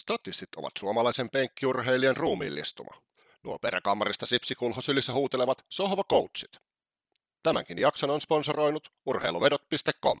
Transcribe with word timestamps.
Statistit 0.00 0.54
ovat 0.56 0.72
suomalaisen 0.78 1.30
penkkiurheilijan 1.30 2.16
ruumiillistuma. 2.16 3.02
Nuo 3.42 3.58
peräkammarista 3.58 4.26
sipsikulho 4.26 4.80
sylissä 4.80 5.12
huutelevat 5.12 5.64
sohva 5.68 6.04
coachit. 6.04 6.56
Tämänkin 7.42 7.78
jakson 7.78 8.10
on 8.10 8.20
sponsoroinut 8.20 8.92
urheiluvedot.com. 9.06 10.20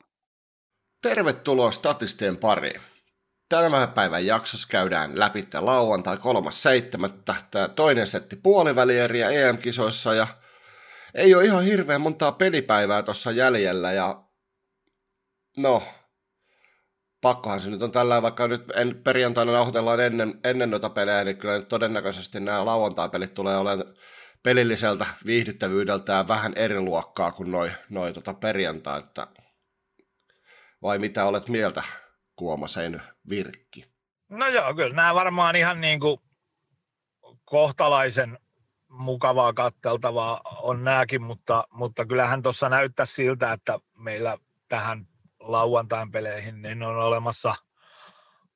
Tervetuloa 1.02 1.70
Statistien 1.70 2.36
pariin. 2.36 2.80
Tämän 3.48 3.92
päivän 3.92 4.26
jaksossa 4.26 4.68
käydään 4.70 5.18
läpi 5.18 5.48
lauantai 5.54 6.16
3.7. 6.16 6.20
Tämä 7.50 7.68
toinen 7.68 8.06
setti 8.06 8.36
puolivälieriä 8.36 9.30
EM-kisoissa 9.30 10.14
ja 10.14 10.26
ei 11.14 11.34
ole 11.34 11.44
ihan 11.44 11.64
hirveän 11.64 12.00
montaa 12.00 12.32
pelipäivää 12.32 13.02
tuossa 13.02 13.30
jäljellä 13.30 13.92
ja 13.92 14.24
no, 15.56 15.82
pakkohan 17.24 17.60
se 17.60 17.70
nyt 17.70 17.82
on 17.82 17.92
tällä, 17.92 18.22
vaikka 18.22 18.48
nyt 18.48 18.72
en, 18.74 19.00
perjantaina 19.04 19.52
nauhoitellaan 19.52 20.00
ennen, 20.00 20.40
ennen 20.44 20.70
noita 20.70 20.90
pelejä, 20.90 21.24
niin 21.24 21.36
kyllä 21.36 21.58
nyt 21.58 21.68
todennäköisesti 21.68 22.40
nämä 22.40 22.64
lauantai-pelit 22.64 23.34
tulee 23.34 23.56
olemaan 23.56 23.94
pelilliseltä 24.42 25.06
viihdyttävyydeltään 25.26 26.28
vähän 26.28 26.52
eri 26.56 26.80
luokkaa 26.80 27.32
kuin 27.32 27.50
noin 27.50 27.72
noi 27.90 28.12
tota 28.12 28.34
perjantai, 28.34 28.98
että 28.98 29.26
vai 30.82 30.98
mitä 30.98 31.24
olet 31.24 31.48
mieltä, 31.48 31.82
Kuomasen 32.36 33.02
Virkki? 33.28 33.84
No 34.28 34.46
joo, 34.46 34.74
kyllä 34.74 34.96
nämä 34.96 35.14
varmaan 35.14 35.56
ihan 35.56 35.80
niin 35.80 36.00
kuin 36.00 36.20
kohtalaisen 37.44 38.38
mukavaa 38.88 39.52
katteltavaa 39.52 40.40
on 40.62 40.84
nämäkin, 40.84 41.22
mutta, 41.22 41.64
mutta 41.70 42.06
kyllähän 42.06 42.42
tuossa 42.42 42.68
näyttää 42.68 43.06
siltä, 43.06 43.52
että 43.52 43.78
meillä 43.98 44.38
tähän 44.68 45.06
lauantain 45.44 46.10
peleihin, 46.10 46.62
niin 46.62 46.82
on 46.82 46.96
olemassa, 46.96 47.54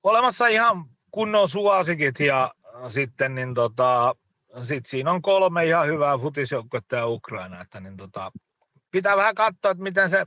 olemassa 0.03 0.47
ihan 0.47 0.85
kunnon 1.11 1.49
suosikit 1.49 2.21
ja 2.21 2.51
sitten 2.89 3.35
niin 3.35 3.55
tota, 3.55 4.15
sit 4.63 4.87
siinä 4.87 5.13
on 5.13 5.23
kolme 5.23 5.67
ihan 5.67 5.87
hyvää 5.87 6.19
futisjoukkuetta 6.19 6.97
ja 6.97 7.07
Ukraina, 7.07 7.61
että 7.61 7.81
niin 7.81 7.97
tota, 7.97 8.33
pitää 8.91 9.17
vähän 9.17 9.35
katsoa, 9.35 9.71
että 9.71 9.83
miten 9.83 10.11
se 10.11 10.27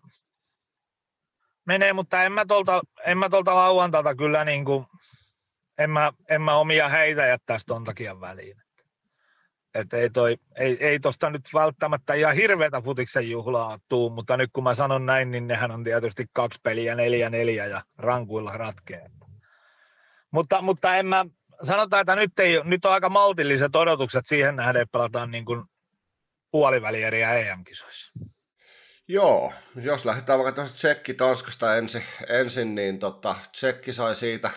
menee, 1.65 1.93
mutta 1.93 2.23
en 2.23 2.31
mä 2.31 2.45
tuolta, 2.45 2.81
en 3.05 3.17
mä 3.17 3.29
tuolta 3.29 3.55
lauantailta 3.55 4.15
kyllä 4.15 4.45
niin 4.45 4.65
kuin, 4.65 4.85
en 5.77 5.89
mä, 5.89 6.13
en 6.29 6.41
mä 6.41 6.55
omia 6.55 6.89
heitä 6.89 7.25
jättäisi 7.25 7.65
ton 7.65 7.83
takia 7.83 8.21
väliin. 8.21 8.61
Et 9.75 9.93
ei, 9.93 10.09
toi, 10.09 10.37
ei, 10.55 10.85
ei 10.85 10.99
tosta 10.99 11.29
nyt 11.29 11.41
välttämättä 11.53 12.13
ihan 12.13 12.35
hirveätä 12.35 12.81
futiksen 12.81 13.29
juhlaa 13.29 13.79
tuu, 13.89 14.09
mutta 14.09 14.37
nyt 14.37 14.49
kun 14.53 14.63
mä 14.63 14.75
sanon 14.75 15.05
näin, 15.05 15.31
niin 15.31 15.47
nehän 15.47 15.71
on 15.71 15.83
tietysti 15.83 16.25
kaksi 16.33 16.59
peliä, 16.63 16.95
neljä 16.95 17.29
neljä 17.29 17.65
ja 17.65 17.81
rankuilla 17.97 18.57
ratkee. 18.57 19.09
Mutta, 20.31 20.61
mutta 20.61 20.95
en 20.95 21.05
mä, 21.05 21.25
sanotaan, 21.63 22.01
että 22.01 22.15
nyt, 22.15 22.39
ei, 22.39 22.63
nyt 22.63 22.85
on 22.85 22.91
aika 22.91 23.09
maltilliset 23.09 23.75
odotukset 23.75 24.25
siihen 24.25 24.55
nähden, 24.55 24.81
että 24.81 24.91
pelataan 24.91 25.31
niin 25.31 25.45
kuin 25.45 25.63
puolivälieriä 26.51 27.33
EM-kisoissa. 27.33 28.11
Joo, 29.07 29.53
jos 29.75 30.05
lähdetään 30.05 30.39
vaikka 30.39 30.55
tuosta 30.55 30.75
Tsekki 30.75 31.13
Tanskasta 31.13 31.75
ensin, 31.75 32.03
ensin 32.29 32.75
niin 32.75 32.99
tota, 32.99 33.35
Tsekki 33.51 33.93
sai 33.93 34.15
siitä 34.15 34.51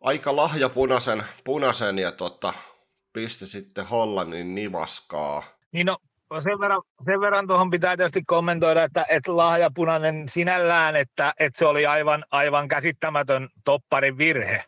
aika 0.00 0.36
lahja 0.36 0.68
punaisen, 0.68 1.24
punaisen 1.44 1.98
ja 1.98 2.12
tota, 2.12 2.52
pisti 3.12 3.46
sitten 3.46 3.86
Hollannin 3.86 4.54
nivaskaa. 4.54 5.42
Niin 5.72 5.86
no, 5.86 5.96
sen 6.42 6.60
verran, 6.60 6.82
sen 7.04 7.20
verran 7.20 7.46
tuohon 7.46 7.70
pitää 7.70 7.96
tietysti 7.96 8.22
kommentoida, 8.26 8.84
että, 8.84 9.06
että 9.08 9.36
lahjapunainen 9.36 10.28
sinällään, 10.28 10.96
että, 10.96 11.34
että 11.38 11.58
se 11.58 11.66
oli 11.66 11.86
aivan, 11.86 12.24
aivan 12.30 12.68
käsittämätön 12.68 13.48
topparin 13.64 14.18
virhe. 14.18 14.64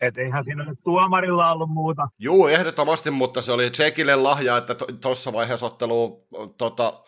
Että 0.00 0.20
eihän 0.20 0.44
siinä 0.44 0.64
nyt 0.64 0.78
tuomarilla 0.84 1.52
ollut 1.52 1.70
muuta. 1.70 2.08
Juu, 2.18 2.46
ehdottomasti, 2.46 3.10
mutta 3.10 3.42
se 3.42 3.52
oli 3.52 3.70
Tsekille 3.70 4.16
lahja, 4.16 4.56
että 4.56 4.74
tuossa 5.00 5.30
to, 5.30 5.36
vaiheessa 5.36 5.66
ottelu 5.66 6.26
tota, 6.58 7.04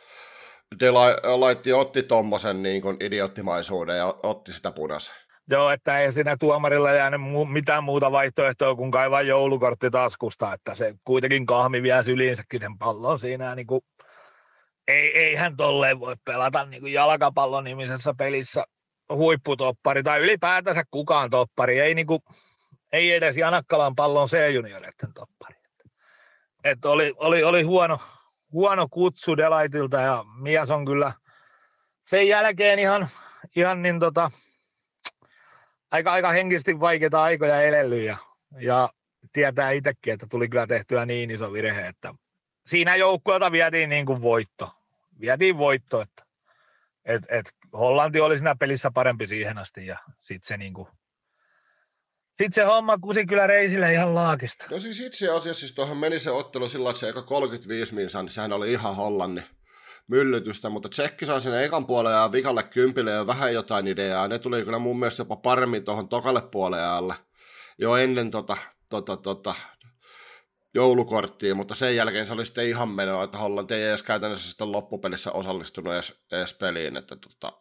Delaitti 0.80 1.72
otti 1.72 2.02
tuommoisen 2.02 2.62
niin 2.62 2.82
idioottimaisuuden 3.00 3.98
ja 3.98 4.14
otti 4.22 4.52
sitä 4.52 4.70
punaisen. 4.70 5.14
Joo, 5.50 5.70
että 5.70 5.98
ei 5.98 6.12
siinä 6.12 6.36
tuomarilla 6.36 6.92
jäänyt 6.92 7.20
mitään 7.52 7.84
muuta 7.84 8.12
vaihtoehtoa 8.12 8.74
kuin 8.74 8.90
kaivaa 8.90 9.22
joulukortti 9.22 9.90
taskusta, 9.90 10.52
että 10.52 10.74
se 10.74 10.94
kuitenkin 11.04 11.46
kahmi 11.46 11.82
vielä 11.82 12.02
syliinsäkin 12.02 12.60
sen 12.60 12.78
pallon 12.78 13.18
siinä. 13.18 13.54
Niin 13.54 13.66
kuin, 13.66 13.80
ei, 14.88 15.18
eihän 15.18 15.56
tolleen 15.56 16.00
voi 16.00 16.16
pelata 16.24 16.64
niin 16.64 16.80
kuin 16.80 16.92
jalkapallon 16.92 17.64
nimisessä 17.64 18.14
pelissä 18.18 18.64
huipputoppari 19.14 20.02
tai 20.02 20.20
ylipäätänsä 20.20 20.84
kukaan 20.90 21.30
toppari. 21.30 21.80
Ei, 21.80 21.94
niin 21.94 22.06
kuin, 22.06 22.20
ei 22.92 23.12
edes 23.12 23.36
Janakkalan 23.36 23.94
pallon 23.94 24.28
C-junioreiden 24.28 25.12
toppari. 25.14 25.56
Et 26.64 26.84
oli, 26.84 27.12
oli, 27.16 27.42
oli 27.42 27.62
huono, 27.62 27.98
huono 28.52 28.86
kutsu 28.90 29.36
Delaitilta 29.36 30.00
ja 30.00 30.24
mies 30.40 30.70
on 30.70 30.84
kyllä 30.84 31.12
sen 32.02 32.28
jälkeen 32.28 32.78
ihan, 32.78 33.08
ihan 33.56 33.82
niin 33.82 34.00
tota, 34.00 34.30
aika, 35.94 36.12
aika 36.12 36.32
henkisesti 36.32 36.80
vaikeita 36.80 37.22
aikoja 37.22 37.62
elellyt 37.62 38.02
ja, 38.02 38.16
ja 38.60 38.90
tietää 39.32 39.70
itsekin, 39.70 40.14
että 40.14 40.26
tuli 40.30 40.48
kyllä 40.48 40.66
tehtyä 40.66 41.06
niin 41.06 41.30
iso 41.30 41.52
virhe, 41.52 41.86
että 41.86 42.14
siinä 42.66 42.96
joukkueelta 42.96 43.52
vietiin 43.52 43.90
niin 43.90 44.06
kuin 44.06 44.22
voitto. 44.22 44.70
Vietiin 45.20 45.58
voitto, 45.58 46.00
että 46.00 46.24
et, 47.04 47.22
et 47.28 47.46
Hollanti 47.72 48.20
oli 48.20 48.38
siinä 48.38 48.54
pelissä 48.54 48.90
parempi 48.94 49.26
siihen 49.26 49.58
asti 49.58 49.86
ja 49.86 49.98
sitten 50.20 50.48
se 50.48 50.56
niin 50.56 50.74
kuin 50.74 50.88
sitten 52.28 52.52
se 52.52 52.62
homma 52.62 52.98
kusi 52.98 53.26
kyllä 53.26 53.46
reisille 53.46 53.92
ihan 53.92 54.14
laakista. 54.14 54.66
No 54.70 54.78
siis 54.78 55.00
itse 55.00 55.30
asiassa 55.30 55.60
siis 55.60 55.74
tuohon 55.74 55.96
meni 55.96 56.20
se 56.20 56.30
ottelu 56.30 56.68
sillä 56.68 56.90
että 56.90 57.00
se 57.00 57.08
eka 57.08 57.22
35 57.22 57.94
minsa, 57.94 58.22
niin 58.22 58.30
sehän 58.30 58.52
oli 58.52 58.72
ihan 58.72 58.96
Hollannin 58.96 59.44
myllytystä, 60.06 60.68
mutta 60.68 60.88
Tsekki 60.88 61.26
sai 61.26 61.40
sinne 61.40 61.64
ekan 61.64 61.86
puolelle 61.86 62.16
ja 62.16 62.32
vikalle 62.32 62.62
kympille 62.62 63.10
ja 63.10 63.26
vähän 63.26 63.54
jotain 63.54 63.88
ideaa. 63.88 64.28
Ne 64.28 64.38
tuli 64.38 64.64
kyllä 64.64 64.78
mun 64.78 64.98
mielestä 64.98 65.20
jopa 65.20 65.36
paremmin 65.36 65.84
tuohon 65.84 66.08
tokalle 66.08 66.42
puolelle 66.42 67.14
jo 67.78 67.96
ennen 67.96 68.30
tota, 68.30 68.56
tota, 68.90 69.16
tota, 69.16 69.54
joulukorttia, 70.74 71.54
mutta 71.54 71.74
sen 71.74 71.96
jälkeen 71.96 72.26
se 72.26 72.32
oli 72.32 72.44
sitten 72.44 72.68
ihan 72.68 72.88
menoa, 72.88 73.24
että 73.24 73.38
Hollanti 73.38 73.74
ei 73.74 73.82
edes 73.82 74.02
käytännössä 74.02 74.48
sitten 74.48 74.72
loppupelissä 74.72 75.32
osallistunut 75.32 75.94
edes, 75.94 76.24
edes 76.32 76.54
peliin, 76.54 76.96
että 76.96 77.16
tota, 77.16 77.52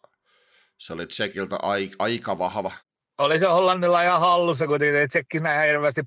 se 0.77 0.93
oli 0.93 1.07
Tsekiltä 1.07 1.57
aika 1.99 2.37
vahva. 2.37 2.71
Oli 3.17 3.39
se 3.39 3.47
Hollannilla 3.47 4.03
ihan 4.03 4.19
hallussa, 4.19 4.67
kun 4.67 4.79
Tsekki 5.07 5.39
näin 5.39 5.67
hirveästi 5.67 6.01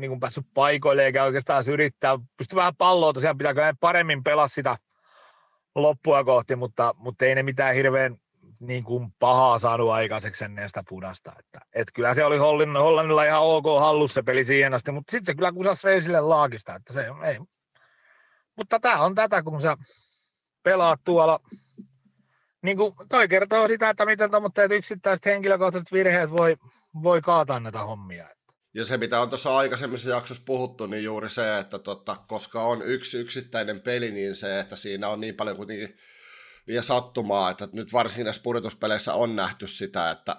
niin 0.00 0.10
kuin 0.10 0.20
päässyt 0.20 0.46
paikoille 0.54 1.04
eikä 1.04 1.24
oikeastaan 1.24 1.64
yrittää. 1.72 2.18
Pystyi 2.36 2.56
vähän 2.56 2.76
palloa 2.76 3.12
tosiaan, 3.12 3.38
pitääkö 3.38 3.74
paremmin 3.80 4.22
pelaa 4.22 4.48
sitä 4.48 4.76
loppua 5.74 6.24
kohti, 6.24 6.56
mutta, 6.56 6.94
mutta 6.98 7.24
ei 7.24 7.34
ne 7.34 7.42
mitään 7.42 7.74
hirveän 7.74 8.16
niin 8.60 8.84
kuin 8.84 9.12
pahaa 9.18 9.58
saanut 9.58 9.90
aikaiseksi 9.90 10.44
ennen 10.44 10.68
sitä 10.68 10.82
punasta. 10.88 11.32
Että, 11.38 11.60
et 11.72 11.88
kyllä 11.94 12.14
se 12.14 12.24
oli 12.24 12.38
Hollannilla, 12.38 12.84
Hollannilla 12.84 13.24
ihan 13.24 13.42
ok 13.42 13.64
hallussa 13.80 14.22
peli 14.22 14.44
siihen 14.44 14.74
asti, 14.74 14.92
mutta 14.92 15.10
sitten 15.10 15.26
se 15.26 15.34
kyllä 15.34 15.52
kusasi 15.52 15.86
Reisille 15.86 16.20
laakista. 16.20 16.74
Että 16.74 16.92
se, 16.92 17.06
ei. 17.24 17.38
Mutta 18.56 18.80
tämä 18.80 19.02
on 19.04 19.14
tätä, 19.14 19.42
kun 19.42 19.60
sä 19.60 19.76
pelaat 20.62 21.00
tuolla. 21.04 21.40
Niin 22.62 22.76
kuin 22.76 22.94
toi 23.08 23.28
kertoo 23.28 23.68
sitä, 23.68 23.90
että 23.90 24.06
miten 24.06 24.30
yksittäiset 24.70 25.26
henkilökohtaiset 25.26 25.92
virheet 25.92 26.30
voi, 26.30 26.56
voi 27.02 27.20
kaataa 27.20 27.60
näitä 27.60 27.84
hommia. 27.84 28.28
Ja 28.74 28.84
se, 28.84 28.96
mitä 28.96 29.20
on 29.20 29.28
tuossa 29.28 29.56
aikaisemmissa 29.56 30.10
jaksossa 30.10 30.42
puhuttu, 30.46 30.86
niin 30.86 31.04
juuri 31.04 31.30
se, 31.30 31.58
että 31.58 31.78
tota, 31.78 32.16
koska 32.26 32.62
on 32.62 32.82
yksi 32.82 33.18
yksittäinen 33.18 33.80
peli, 33.80 34.10
niin 34.10 34.34
se, 34.34 34.60
että 34.60 34.76
siinä 34.76 35.08
on 35.08 35.20
niin 35.20 35.34
paljon 35.34 35.56
kuitenkin 35.56 35.96
vielä 36.66 36.82
sattumaa, 36.82 37.50
että 37.50 37.68
nyt 37.72 37.92
varsinkin 37.92 38.24
näissä 38.24 38.42
pudotuspeleissä 38.42 39.14
on 39.14 39.36
nähty 39.36 39.66
sitä, 39.66 40.10
että 40.10 40.36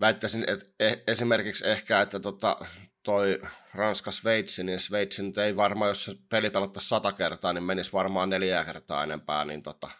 väittäisin 0.00 0.44
että 0.48 0.66
e- 0.80 1.02
esimerkiksi 1.06 1.68
ehkä, 1.68 2.00
että 2.00 2.20
tota, 2.20 2.56
toi 3.02 3.40
Ranska-Sveitsi, 3.74 4.64
niin 4.64 4.80
Sveitsi 4.80 5.22
nyt 5.22 5.38
ei 5.38 5.56
varmaan, 5.56 5.88
jos 5.88 6.04
se 6.04 6.14
peli 6.30 6.50
pelattaisi 6.50 6.88
sata 6.88 7.12
kertaa, 7.12 7.52
niin 7.52 7.64
menisi 7.64 7.92
varmaan 7.92 8.30
neljä 8.30 8.64
kertaa 8.64 9.04
enempää, 9.04 9.44
niin 9.44 9.62
tota, 9.62 9.90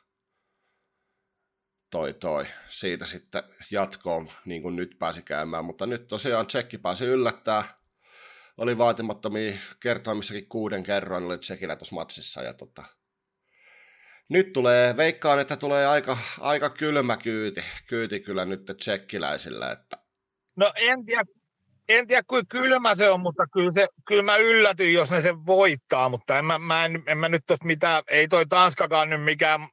toi 1.90 2.14
toi. 2.14 2.46
Siitä 2.69 3.06
sitten 3.06 3.42
jatkoon, 3.70 4.28
niin 4.44 4.62
kuin 4.62 4.76
nyt 4.76 4.96
pääsi 4.98 5.22
käymään, 5.22 5.64
mutta 5.64 5.87
nyt 5.87 6.06
tosiaan 6.08 6.46
Tsekki 6.46 6.78
pääsi 6.78 7.04
yllättää. 7.04 7.64
Oli 8.56 8.78
vaatimattomia 8.78 9.52
kertoimissakin 9.82 10.48
kuuden 10.48 10.82
kerran 10.82 11.25
oli 11.25 11.38
Tsekillä 11.38 11.76
tuossa 11.76 11.94
matsissa 11.94 12.42
ja 12.42 12.54
tota, 12.54 12.84
nyt 14.28 14.52
tulee, 14.52 14.96
veikkaan, 14.96 15.38
että 15.38 15.56
tulee 15.56 15.87
aika, 15.87 16.19
aika 16.40 16.70
kylmä 16.70 17.16
kyyti, 17.16 17.64
kyyti 17.87 18.20
kyllä 18.20 18.44
nyt 18.44 18.72
tsekkiläisillä. 18.76 19.72
Että... 19.72 19.96
No 20.56 20.72
en 20.76 21.04
tiedä, 21.06 21.25
en 21.88 22.06
tiedä 22.06 22.22
kuinka 22.26 22.58
kylmä 22.58 22.96
se 22.96 23.10
on, 23.10 23.20
mutta 23.20 23.46
kyllä, 23.52 23.72
se, 23.75 23.88
kyllä 24.06 24.22
mä 24.22 24.36
yllätyin, 24.36 24.94
jos 24.94 25.10
ne 25.10 25.20
sen 25.20 25.46
voittaa, 25.46 26.08
mutta 26.08 26.38
en 26.38 26.44
mä, 26.44 26.58
mä 26.58 26.84
en, 26.84 27.02
en 27.06 27.19
mä 27.19 27.28
nyt 27.28 27.43
tos 27.46 27.62
mitään, 27.64 28.02
ei 28.08 28.28
toi 28.28 28.46
Tanskakaan 28.46 29.10
nyt 29.10 29.25
mikään 29.25 29.69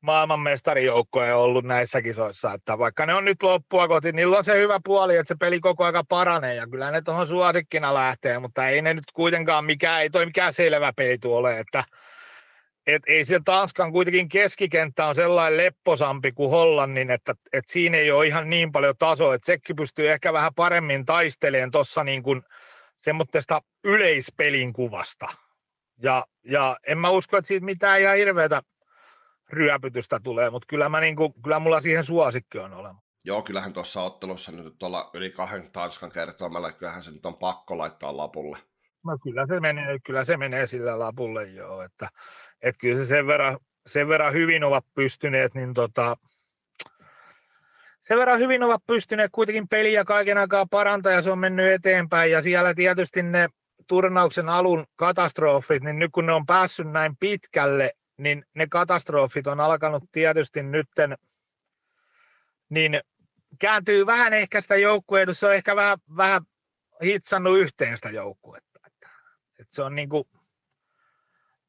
maailmanmestarijoukkoja 0.00 1.36
ollut 1.36 1.64
näissä 1.64 2.02
kisoissa, 2.02 2.52
että 2.52 2.78
vaikka 2.78 3.06
ne 3.06 3.14
on 3.14 3.24
nyt 3.24 3.42
loppua 3.42 3.88
kohti, 3.88 4.12
niillä 4.12 4.38
on 4.38 4.44
se 4.44 4.60
hyvä 4.60 4.80
puoli, 4.84 5.16
että 5.16 5.28
se 5.28 5.34
peli 5.40 5.60
koko 5.60 5.84
ajan 5.84 6.06
paranee 6.08 6.54
ja 6.54 6.66
kyllä 6.66 6.90
ne 6.90 7.02
tuohon 7.02 7.26
suosikkina 7.26 7.94
lähtee, 7.94 8.38
mutta 8.38 8.68
ei 8.68 8.82
ne 8.82 8.94
nyt 8.94 9.12
kuitenkaan 9.14 9.64
mikään, 9.64 10.02
ei 10.02 10.10
toi 10.10 10.26
mikään 10.26 10.52
selvä 10.52 10.92
peli 10.96 11.18
tuolle, 11.18 11.58
että 11.58 11.84
et 12.86 13.02
ei 13.06 13.24
se 13.24 13.40
Tanskan 13.44 13.92
kuitenkin 13.92 14.28
keskikenttä 14.28 15.06
on 15.06 15.14
sellainen 15.14 15.56
lepposampi 15.56 16.32
kuin 16.32 16.50
Hollannin, 16.50 17.10
että 17.10 17.34
et 17.52 17.64
siinä 17.66 17.96
ei 17.96 18.10
ole 18.10 18.26
ihan 18.26 18.50
niin 18.50 18.72
paljon 18.72 18.94
tasoa, 18.98 19.34
että 19.34 19.46
sekin 19.46 19.76
pystyy 19.76 20.10
ehkä 20.10 20.32
vähän 20.32 20.54
paremmin 20.54 21.06
taistelemaan 21.06 21.70
tuossa 21.70 22.04
niin 22.04 22.22
kuin 22.22 22.42
semmoista 22.96 23.62
yleispelin 23.84 24.72
kuvasta. 24.72 25.26
Ja, 26.02 26.24
ja 26.44 26.76
en 26.86 26.98
mä 26.98 27.10
usko, 27.10 27.36
että 27.36 27.48
siitä 27.48 27.64
mitään 27.64 28.00
ihan 28.00 28.16
hirveätä 28.16 28.62
ryöpytystä 29.52 30.20
tulee, 30.20 30.50
mutta 30.50 30.66
kyllä, 30.66 30.88
mä 30.88 31.00
niinku, 31.00 31.32
kyllä 31.32 31.58
mulla 31.58 31.80
siihen 31.80 32.04
suosikki 32.04 32.58
on 32.58 32.72
olemassa. 32.72 33.08
Joo, 33.24 33.42
kyllähän 33.42 33.72
tuossa 33.72 34.02
ottelussa 34.02 34.52
nyt 34.52 34.78
tuolla 34.78 35.10
yli 35.14 35.30
kahden 35.30 35.72
Tanskan 35.72 36.10
kertoimella, 36.10 36.72
kyllähän 36.72 37.02
se 37.02 37.10
nyt 37.10 37.26
on 37.26 37.36
pakko 37.36 37.78
laittaa 37.78 38.16
lapulle. 38.16 38.58
No 39.04 39.18
kyllä 39.22 39.46
se 39.46 39.60
menee, 39.60 39.98
kyllä 40.06 40.24
se 40.24 40.36
menee 40.36 40.66
sillä 40.66 40.98
lapulle 40.98 41.44
joo, 41.44 41.82
että, 41.82 42.08
että 42.62 42.78
kyllä 42.78 42.98
se 42.98 43.04
sen 43.04 43.26
verran, 43.26 43.58
sen 43.86 44.08
verran 44.08 44.32
hyvin 44.32 44.64
ovat 44.64 44.84
pystyneet, 44.94 45.54
niin 45.54 45.74
tota, 45.74 46.16
sen 48.02 48.18
verran 48.18 48.38
hyvin 48.38 48.62
ovat 48.62 48.82
pystyneet 48.86 49.30
kuitenkin 49.32 49.68
peliä 49.68 50.04
kaiken 50.04 50.38
aikaa 50.38 50.66
parantaa 50.66 51.12
ja 51.12 51.22
se 51.22 51.30
on 51.30 51.38
mennyt 51.38 51.72
eteenpäin 51.72 52.30
ja 52.32 52.42
siellä 52.42 52.74
tietysti 52.74 53.22
ne 53.22 53.48
turnauksen 53.86 54.48
alun 54.48 54.86
katastrofit, 54.96 55.82
niin 55.82 55.98
nyt 55.98 56.10
kun 56.12 56.26
ne 56.26 56.32
on 56.32 56.46
päässyt 56.46 56.90
näin 56.90 57.16
pitkälle, 57.16 57.90
niin 58.18 58.44
ne 58.54 58.66
katastrofit 58.66 59.46
on 59.46 59.60
alkanut 59.60 60.04
tietysti 60.12 60.62
nytten, 60.62 61.18
niin 62.68 63.00
kääntyy 63.58 64.06
vähän 64.06 64.32
ehkä 64.32 64.60
sitä 64.60 64.76
joukkueedu, 64.76 65.34
se 65.34 65.46
on 65.46 65.54
ehkä 65.54 65.76
vähän, 65.76 65.98
vähän 66.16 66.42
hitsannut 67.02 67.58
yhteen 67.58 67.96
sitä 67.96 68.10
joukkuetta. 68.10 68.80
Että, 68.86 69.08
että 69.58 69.74
se 69.74 69.82
on 69.82 69.94
niin 69.94 70.08
kuin, 70.08 70.24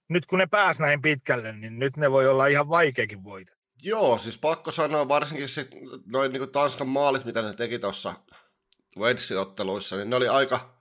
nyt 0.07 0.25
kun 0.25 0.40
ne 0.40 0.48
pääs 0.48 0.80
näin 0.80 1.01
pitkälle, 1.01 1.51
niin 1.51 1.80
nyt 1.80 1.98
ne 1.98 2.12
voi 2.12 2.28
olla 2.28 2.48
ihan 2.48 2.69
vaikeakin 2.69 3.24
voita. 3.24 3.51
Joo, 3.84 4.18
siis 4.18 4.38
pakko 4.38 4.72
sanoa 4.72 5.07
varsinkin 5.07 5.50
sit, 5.50 5.68
noin 6.06 6.34
niin 6.34 6.51
Tanskan 6.51 6.90
maalit, 6.90 7.25
mitä 7.25 7.42
ne 7.42 7.54
teki 7.54 7.80
tuossa 7.80 8.13
Wednesday-otteluissa, 8.98 9.96
niin 9.96 10.10
ne 10.10 10.16
oli 10.16 10.28
aika 10.28 10.80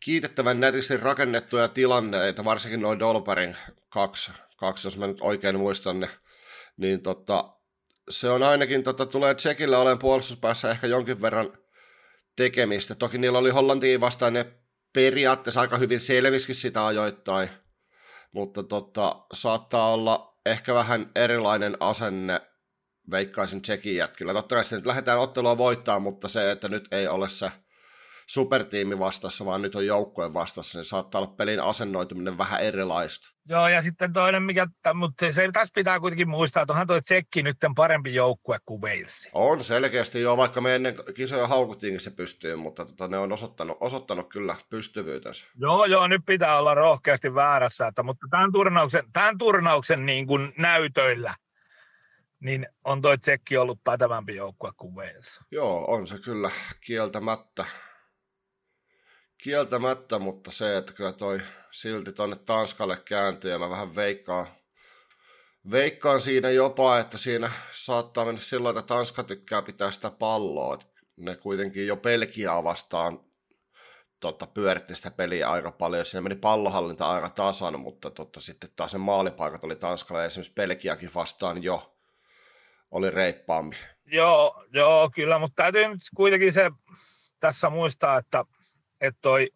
kiitettävän 0.00 0.60
netisti 0.60 0.96
rakennettuja 0.96 1.68
tilanneita, 1.68 2.44
varsinkin 2.44 2.80
noin 2.80 2.98
Dolperin 2.98 3.56
kaksi 3.88 4.32
kaksi, 4.56 4.86
jos 4.86 4.98
mä 4.98 5.06
nyt 5.06 5.18
oikein 5.20 5.58
muistan 5.58 6.00
ne, 6.00 6.08
niin 6.76 7.02
tota, 7.02 7.56
se 8.10 8.30
on 8.30 8.42
ainakin, 8.42 8.82
tota, 8.82 9.06
tulee 9.06 9.34
Tsekillä 9.34 9.78
olen 9.78 9.98
puolustuspäässä 9.98 10.70
ehkä 10.70 10.86
jonkin 10.86 11.22
verran 11.22 11.58
tekemistä. 12.36 12.94
Toki 12.94 13.18
niillä 13.18 13.38
oli 13.38 13.50
Hollantiin 13.50 14.00
vastaan 14.00 14.32
ne 14.32 14.46
periaatteessa 14.92 15.60
aika 15.60 15.78
hyvin 15.78 16.00
selviskin 16.00 16.54
sitä 16.54 16.86
ajoittain, 16.86 17.48
mutta 18.32 18.62
tota, 18.62 19.26
saattaa 19.32 19.92
olla 19.92 20.40
ehkä 20.46 20.74
vähän 20.74 21.10
erilainen 21.14 21.76
asenne 21.80 22.40
veikkaisin 23.10 23.62
Tsekin 23.62 23.96
jätkillä. 23.96 24.32
Totta 24.32 24.54
kai 24.54 24.64
nyt 24.70 24.86
lähdetään 24.86 25.18
ottelua 25.18 25.58
voittaa, 25.58 26.00
mutta 26.00 26.28
se, 26.28 26.50
että 26.50 26.68
nyt 26.68 26.88
ei 26.90 27.08
ole 27.08 27.28
se 27.28 27.50
supertiimi 28.26 28.98
vastassa, 28.98 29.44
vaan 29.44 29.62
nyt 29.62 29.74
on 29.74 29.86
joukkojen 29.86 30.34
vastassa, 30.34 30.78
niin 30.78 30.84
saattaa 30.84 31.20
olla 31.20 31.34
pelin 31.36 31.60
asennoituminen 31.60 32.38
vähän 32.38 32.60
erilaista. 32.60 33.36
Joo, 33.48 33.68
ja 33.68 33.82
sitten 33.82 34.12
toinen, 34.12 34.42
mikä, 34.42 34.66
mutta 34.94 35.32
se 35.32 35.50
tässä 35.52 35.72
pitää 35.74 36.00
kuitenkin 36.00 36.28
muistaa, 36.28 36.62
että 36.62 36.72
onhan 36.72 36.86
toi 36.86 37.02
Tsekki 37.02 37.42
nyt 37.42 37.56
parempi 37.76 38.14
joukkue 38.14 38.58
kuin 38.66 38.82
Wales. 38.82 39.28
On 39.32 39.64
selkeästi 39.64 40.20
jo, 40.20 40.36
vaikka 40.36 40.60
me 40.60 40.74
ennen 40.74 40.94
kisoja 41.16 41.48
haukuttiinkin 41.48 42.00
se 42.00 42.10
pystyy, 42.10 42.56
mutta 42.56 42.84
tota, 42.84 43.08
ne 43.08 43.18
on 43.18 43.32
osoittanut, 43.32 43.76
osoittanut 43.80 44.28
kyllä 44.28 44.56
pystyvyytensä. 44.70 45.46
Joo, 45.56 45.84
joo, 45.84 46.06
nyt 46.06 46.22
pitää 46.26 46.58
olla 46.58 46.74
rohkeasti 46.74 47.34
väärässä, 47.34 47.86
että, 47.86 48.02
mutta 48.02 48.26
tämän 48.30 48.52
turnauksen, 48.52 49.04
tämän 49.12 49.38
turnauksen 49.38 50.06
niin 50.06 50.26
kuin 50.26 50.52
näytöillä, 50.58 51.34
niin 52.40 52.66
on 52.84 53.02
toi 53.02 53.18
Tsekki 53.18 53.56
ollut 53.56 53.80
pätevämpi 53.84 54.36
joukkue 54.36 54.70
kuin 54.76 54.94
Wales. 54.94 55.40
Joo, 55.50 55.84
on 55.84 56.06
se 56.06 56.18
kyllä 56.18 56.50
kieltämättä 56.86 57.64
kieltämättä, 59.42 60.18
mutta 60.18 60.50
se, 60.50 60.76
että 60.76 60.92
kyllä 60.92 61.12
toi 61.12 61.40
silti 61.70 62.12
tonne 62.12 62.36
Tanskalle 62.36 63.02
kääntyy 63.04 63.50
ja 63.50 63.58
mä 63.58 63.70
vähän 63.70 63.94
veikkaan, 63.96 64.46
veikkaan 65.70 66.20
siinä 66.20 66.50
jopa, 66.50 66.98
että 66.98 67.18
siinä 67.18 67.50
saattaa 67.72 68.24
mennä 68.24 68.40
silloin, 68.40 68.78
että 68.78 68.94
Tanska 68.94 69.22
tykkää 69.22 69.62
pitää 69.62 69.90
sitä 69.90 70.10
palloa. 70.10 70.78
Ne 71.16 71.36
kuitenkin 71.36 71.86
jo 71.86 71.96
Pelkiaa 71.96 72.64
vastaan 72.64 73.20
totta, 74.20 74.46
pyöritti 74.46 74.94
sitä 74.94 75.10
peliä 75.10 75.50
aika 75.50 75.72
paljon. 75.72 76.04
Siinä 76.04 76.22
meni 76.22 76.36
pallohallinta 76.36 77.10
aika 77.10 77.30
tasan, 77.30 77.80
mutta 77.80 78.10
totta, 78.10 78.40
sitten 78.40 78.70
taas 78.76 78.90
se 78.90 78.98
maalipaikat 78.98 79.64
oli 79.64 79.76
Tanskalle 79.76 80.26
esimerkiksi 80.26 80.54
Pelkiäkin 80.54 81.10
vastaan 81.14 81.62
jo 81.62 81.96
oli 82.90 83.10
reippaampi. 83.10 83.76
Joo, 84.04 84.64
joo, 84.72 85.10
kyllä, 85.14 85.38
mutta 85.38 85.62
täytyy 85.62 85.88
nyt 85.88 86.00
kuitenkin 86.16 86.52
se 86.52 86.70
tässä 87.40 87.70
muistaa, 87.70 88.18
että 88.18 88.44
että 89.00 89.18
toi 89.22 89.48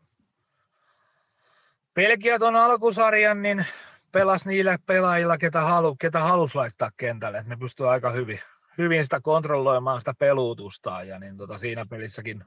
Belgia 1.95 2.39
ton 2.39 2.57
alkusarjan, 2.57 3.43
niin 3.43 3.67
pelasi 4.13 4.49
niillä 4.49 4.79
pelaajilla, 4.87 5.39
ketä, 5.39 5.61
halu, 5.61 5.97
ketä 5.97 6.21
halusi 6.21 6.55
laittaa 6.55 6.91
kentälle. 6.97 7.39
Et 7.39 7.47
ne 7.47 7.57
pystyy 7.57 7.91
aika 7.91 8.11
hyvin, 8.11 8.41
hyvin 8.79 9.05
sitä 9.05 9.21
kontrolloimaan 9.21 10.01
sitä 10.01 10.15
peluutusta. 10.19 11.03
Ja 11.03 11.19
niin 11.19 11.37
tota, 11.37 11.59
siinä 11.59 11.87
pelissäkin 11.91 12.45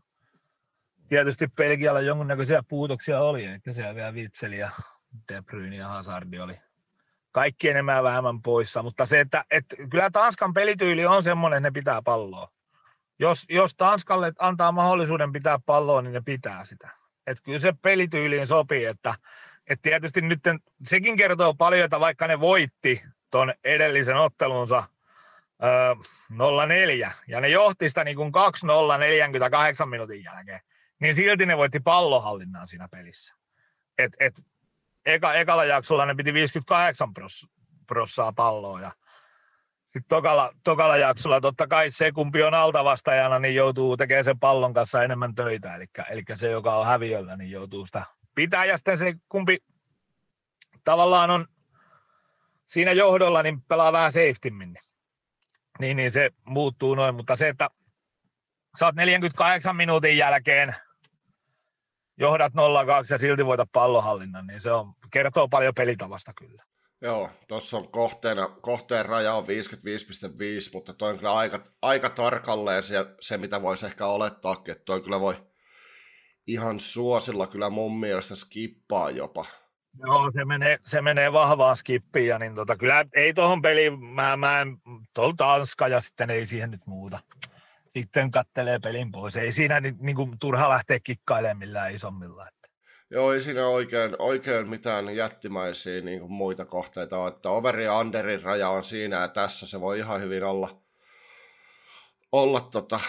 tietysti 1.07 1.47
Belgialla 1.47 2.01
jonkunnäköisiä 2.01 2.63
puutoksia 2.67 3.21
oli. 3.21 3.45
Että 3.45 3.73
siellä 3.73 3.95
vielä 3.95 4.13
Vitseli 4.13 4.57
ja 4.57 4.69
De 5.29 5.41
Bruyne 5.41 5.75
ja 5.75 5.87
Hazardi 5.87 6.39
oli 6.39 6.55
kaikki 7.31 7.69
enemmän 7.69 8.03
vähemmän 8.03 8.41
poissa. 8.41 8.83
Mutta 8.83 9.05
se, 9.05 9.19
että, 9.19 9.45
että 9.51 9.75
kyllä 9.89 10.09
Tanskan 10.11 10.53
pelityyli 10.53 11.05
on 11.05 11.23
semmoinen, 11.23 11.57
että 11.57 11.67
ne 11.67 11.71
pitää 11.71 12.01
palloa 12.01 12.52
jos, 13.19 13.45
jos 13.49 13.75
Tanskalle 13.75 14.33
antaa 14.39 14.71
mahdollisuuden 14.71 15.31
pitää 15.31 15.59
palloa, 15.65 16.01
niin 16.01 16.13
ne 16.13 16.21
pitää 16.25 16.65
sitä. 16.65 16.89
Et 17.27 17.37
kyllä 17.43 17.59
se 17.59 17.73
pelityyliin 17.81 18.47
sopii, 18.47 18.85
että 18.85 19.13
et 19.67 19.81
tietysti 19.81 20.21
nyt 20.21 20.39
sekin 20.85 21.15
kertoo 21.17 21.53
paljon, 21.53 21.85
että 21.85 21.99
vaikka 21.99 22.27
ne 22.27 22.39
voitti 22.39 23.03
tuon 23.31 23.53
edellisen 23.63 24.17
ottelunsa 24.17 24.83
öö, 25.63 25.93
0-4 27.07 27.11
ja 27.27 27.41
ne 27.41 27.47
johti 27.47 27.89
sitä 27.89 28.03
niin 28.03 28.17
kuin 28.17 28.31
2-0 28.95 28.99
48 28.99 29.89
minuutin 29.89 30.23
jälkeen, 30.23 30.59
niin 30.99 31.15
silti 31.15 31.45
ne 31.45 31.57
voitti 31.57 31.79
pallohallinnan 31.79 32.67
siinä 32.67 32.87
pelissä. 32.91 33.35
Et, 33.97 34.11
et, 34.19 34.33
eka, 35.05 35.33
ekalla 35.33 35.65
jaksolla 35.65 36.05
ne 36.05 36.15
piti 36.15 36.33
58 36.33 37.13
pros, 37.13 37.47
prossaa 37.87 38.33
palloa 38.33 38.81
ja 38.81 38.91
sitten 39.93 40.09
tokalla, 40.09 40.51
tokalla 40.63 40.97
jaksolla 40.97 41.41
totta 41.41 41.67
kai 41.67 41.91
se, 41.91 42.11
kumpi 42.11 42.43
on 42.43 42.53
altavastajana, 42.53 43.39
niin 43.39 43.55
joutuu 43.55 43.97
tekemään 43.97 44.25
sen 44.25 44.39
pallon 44.39 44.73
kanssa 44.73 45.03
enemmän 45.03 45.35
töitä. 45.35 45.75
Eli, 45.75 45.85
eli 46.09 46.23
se, 46.35 46.49
joka 46.51 46.75
on 46.75 46.85
häviöllä, 46.85 47.37
niin 47.37 47.51
joutuu 47.51 47.85
sitä 47.85 48.03
pitää. 48.35 48.65
Ja 48.65 48.77
sitten 48.77 48.97
se, 48.97 49.13
kumpi 49.29 49.57
tavallaan 50.83 51.29
on 51.29 51.47
siinä 52.65 52.91
johdolla, 52.91 53.43
niin 53.43 53.61
pelaa 53.61 53.91
vähän 53.91 54.11
safetymmin. 54.11 54.77
Niin, 55.79 55.97
niin 55.97 56.11
se 56.11 56.29
muuttuu 56.45 56.95
noin. 56.95 57.15
Mutta 57.15 57.35
se, 57.35 57.49
että 57.49 57.69
oot 58.81 58.95
48 58.95 59.75
minuutin 59.75 60.17
jälkeen 60.17 60.75
johdat 62.17 62.53
0-2 62.53 62.55
ja 63.09 63.19
silti 63.19 63.45
voita 63.45 63.67
pallohallinnan, 63.71 64.47
niin 64.47 64.61
se 64.61 64.71
on, 64.71 64.93
kertoo 65.11 65.47
paljon 65.47 65.73
pelitavasta 65.73 66.33
kyllä. 66.33 66.63
Joo, 67.03 67.29
tuossa 67.47 67.77
on 67.77 67.91
kohteena, 67.91 68.47
kohteen 68.47 69.05
raja 69.05 69.33
on 69.33 69.43
55,5, 69.43 69.49
mutta 70.73 70.93
toi 70.93 71.09
on 71.09 71.17
kyllä 71.17 71.33
aika, 71.33 71.59
aika 71.81 72.09
tarkalleen 72.09 72.83
se, 72.83 73.05
se, 73.19 73.37
mitä 73.37 73.61
voisi 73.61 73.85
ehkä 73.85 74.05
olettaakin, 74.05 74.71
että 74.71 74.85
toi 74.85 75.01
kyllä 75.01 75.19
voi 75.19 75.35
ihan 76.47 76.79
suosilla 76.79 77.47
kyllä 77.47 77.69
mun 77.69 77.99
mielestä 77.99 78.35
skippaa 78.35 79.09
jopa. 79.09 79.45
Joo, 79.99 80.31
se 80.33 80.45
menee, 80.45 80.77
se 80.81 81.01
menee 81.01 81.33
vahvaan 81.33 81.77
skippiin, 81.77 82.27
ja 82.27 82.39
niin 82.39 82.55
tota, 82.55 82.77
kyllä 82.77 83.05
ei 83.13 83.33
tuohon 83.33 83.61
peliin, 83.61 84.03
mä, 84.03 84.37
mä 84.37 84.61
en, 84.61 84.77
tuolla 85.13 85.33
Tanska 85.37 85.87
ja 85.87 86.01
sitten 86.01 86.29
ei 86.29 86.45
siihen 86.45 86.71
nyt 86.71 86.87
muuta. 86.87 87.19
Sitten 87.97 88.31
kattelee 88.31 88.79
pelin 88.79 89.11
pois. 89.11 89.35
Ei 89.35 89.51
siinä 89.51 89.79
niin, 89.79 89.95
niin 89.99 90.15
kuin, 90.15 90.39
turha 90.39 90.69
lähteä 90.69 90.99
kikkailemaan 91.03 91.57
millään 91.57 91.95
isommilla. 91.95 92.47
Joo, 93.13 93.33
ei 93.33 93.41
siinä 93.41 93.67
oikein, 93.67 94.15
oikein 94.19 94.69
mitään 94.69 95.15
jättimäisiä 95.15 96.01
niin 96.01 96.19
kuin 96.19 96.31
muita 96.31 96.65
kohteita 96.65 97.17
ole. 97.17 97.29
Että 97.29 97.49
overi 97.49 97.85
ja 97.85 97.97
underin 97.97 98.43
raja 98.43 98.69
on 98.69 98.85
siinä 98.85 99.21
ja 99.21 99.27
tässä 99.27 99.65
se 99.65 99.81
voi 99.81 99.99
ihan 99.99 100.21
hyvin 100.21 100.43
olla, 100.43 100.81
olla 102.31 102.61
tota 102.61 102.99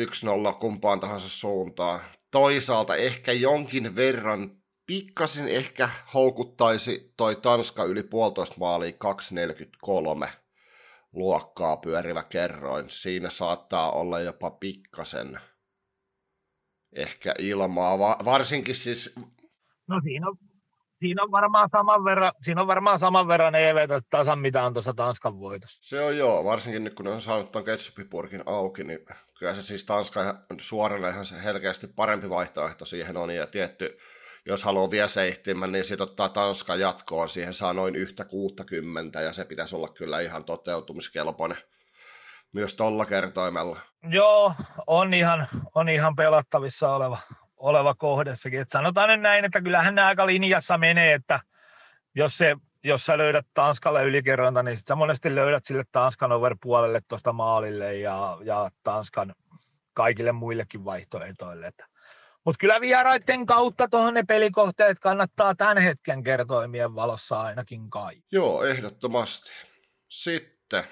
1-0 0.00 0.04
kumpaan 0.60 1.00
tahansa 1.00 1.28
suuntaan. 1.28 2.00
Toisaalta 2.30 2.96
ehkä 2.96 3.32
jonkin 3.32 3.96
verran 3.96 4.56
pikkasin 4.86 5.48
ehkä 5.48 5.88
houkuttaisi 6.14 7.12
toi 7.16 7.36
Tanska 7.36 7.84
yli 7.84 8.02
puolitoista 8.02 8.56
maalia 8.58 8.92
243 8.98 10.28
luokkaa 11.12 11.76
pyörivä 11.76 12.22
kerroin. 12.22 12.84
Siinä 12.90 13.30
saattaa 13.30 13.92
olla 13.92 14.20
jopa 14.20 14.50
pikkasen 14.50 15.40
ehkä 16.94 17.34
ilmaa, 17.38 17.98
varsinkin 18.24 18.74
siis... 18.74 19.14
No 19.88 20.00
siinä 20.04 20.28
on, 20.28 20.36
siinä 20.98 21.22
on 21.22 21.30
varmaan 21.30 21.68
saman 21.72 22.04
verran, 22.04 22.32
siinä 22.42 22.60
on 22.60 22.66
varmaan 22.66 22.98
saman 22.98 23.28
verran 23.28 23.54
EVtä 23.54 24.00
tasan, 24.10 24.38
mitä 24.38 24.62
on 24.62 24.72
tuossa 24.72 24.94
Tanskan 24.94 25.40
voitossa. 25.40 25.88
Se 25.88 26.04
on 26.04 26.16
joo, 26.16 26.44
varsinkin 26.44 26.84
nyt 26.84 26.94
kun 26.94 27.04
ne 27.04 27.10
on 27.10 27.20
saanut 27.20 27.52
tuon 27.52 27.64
ketsupipurkin 27.64 28.42
auki, 28.46 28.84
niin 28.84 28.98
kyllä 29.38 29.54
se 29.54 29.62
siis 29.62 29.84
Tanska 29.84 30.20
suorille 30.60 31.10
ihan 31.10 31.26
se 31.26 31.42
selkeästi 31.42 31.86
parempi 31.86 32.30
vaihtoehto 32.30 32.84
siihen 32.84 33.16
on, 33.16 33.30
ja 33.30 33.46
tietty 33.46 33.98
jos 34.46 34.64
haluaa 34.64 34.90
vielä 34.90 35.08
seihtimän, 35.08 35.72
niin 35.72 35.84
sitten 35.84 36.08
ottaa 36.08 36.28
Tanska 36.28 36.76
jatkoon, 36.76 37.28
siihen 37.28 37.54
saa 37.54 37.72
noin 37.72 37.96
yhtä 37.96 38.24
60, 38.24 39.20
ja 39.20 39.32
se 39.32 39.44
pitäisi 39.44 39.76
olla 39.76 39.88
kyllä 39.88 40.20
ihan 40.20 40.44
toteutumiskelpoinen 40.44 41.58
myös 42.54 42.74
tolla 42.74 43.06
kertoimella. 43.06 43.80
Joo, 44.02 44.54
on 44.86 45.14
ihan, 45.14 45.48
on 45.74 45.88
ihan 45.88 46.16
pelattavissa 46.16 46.94
oleva, 46.94 47.18
oleva 47.56 47.94
kohdessakin. 47.94 48.60
Et 48.60 48.68
sanotaan 48.68 49.08
nyt 49.08 49.20
näin, 49.20 49.44
että 49.44 49.62
kyllähän 49.62 49.94
ne 49.94 50.02
aika 50.02 50.26
linjassa 50.26 50.78
menee, 50.78 51.12
että 51.12 51.40
jos, 52.14 52.38
se, 52.38 52.56
jos 52.84 53.06
sä 53.06 53.18
löydät 53.18 53.46
Tanskalle 53.54 54.04
ylikerronta, 54.04 54.62
niin 54.62 54.76
sit 54.76 54.86
sä 54.86 54.94
monesti 54.94 55.34
löydät 55.34 55.64
sille 55.64 55.84
Tanskan 55.92 56.32
over-puolelle 56.32 57.00
tuosta 57.08 57.32
maalille 57.32 57.96
ja, 57.96 58.38
ja 58.44 58.68
Tanskan 58.82 59.34
kaikille 59.94 60.32
muillekin 60.32 60.84
vaihtoehtoille. 60.84 61.72
Mutta 62.44 62.58
kyllä 62.58 62.80
vieraiden 62.80 63.46
kautta 63.46 63.88
tuohon 63.88 64.14
ne 64.14 64.22
pelikohteet 64.22 64.98
kannattaa 64.98 65.54
tämän 65.54 65.78
hetken 65.78 66.22
kertoimien 66.22 66.94
valossa 66.94 67.40
ainakin 67.40 67.90
kai. 67.90 68.22
Joo, 68.32 68.64
ehdottomasti. 68.64 69.50
Sitten 70.08 70.84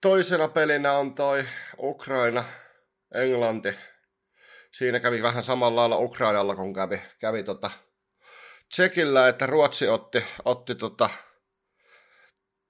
toisena 0.00 0.48
pelinä 0.48 0.92
on 0.92 1.14
toi 1.14 1.44
Ukraina, 1.78 2.44
Englanti. 3.14 3.74
Siinä 4.72 5.00
kävi 5.00 5.22
vähän 5.22 5.42
samalla 5.42 5.80
lailla 5.80 5.96
Ukrainalla, 5.96 6.56
kun 6.56 6.74
kävi, 6.74 7.02
kävi 7.18 7.42
tota 7.42 7.70
Tsekillä, 8.68 9.28
että 9.28 9.46
Ruotsi 9.46 9.88
otti, 9.88 10.24
otti 10.44 10.74
tota, 10.74 11.10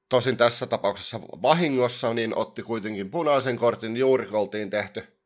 tosin 0.08 0.36
tässä 0.36 0.66
tapauksessa 0.66 1.20
vahingossa, 1.20 2.14
niin 2.14 2.36
otti 2.36 2.62
kuitenkin 2.62 3.10
punaisen 3.10 3.56
kortin, 3.56 3.96
juuri 3.96 4.28
oltiin 4.32 4.70
tehty 4.70 5.20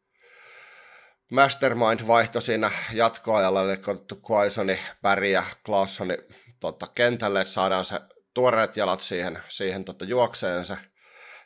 Mastermind 1.30 2.06
vaihto 2.06 2.40
siinä 2.40 2.70
jatkoajalla, 2.92 3.62
eli 3.62 3.72
otettu 3.72 4.20
Quaisoni, 4.30 4.78
Päri 5.02 5.32
ja 5.32 5.44
Klaassoni 5.66 6.18
tota, 6.60 6.86
kentälle, 6.86 7.44
saadaan 7.44 7.84
se 7.84 8.00
tuoreet 8.34 8.76
jalat 8.76 9.00
siihen, 9.00 9.38
siihen 9.48 9.84
tota, 9.84 10.04
juokseen 10.04 10.64
se 10.64 10.76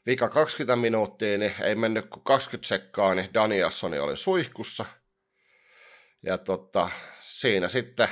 vika 0.08 0.28
20 0.28 0.76
minuuttia, 0.76 1.38
niin 1.38 1.54
ei 1.62 1.74
mennyt 1.74 2.06
kuin 2.10 2.24
20 2.24 2.68
sekkaa, 2.68 3.14
niin 3.14 3.34
Danielssoni 3.34 3.98
oli 3.98 4.16
suihkussa. 4.16 4.84
Ja 6.22 6.38
tota, 6.38 6.90
siinä 7.20 7.68
sitten 7.68 8.08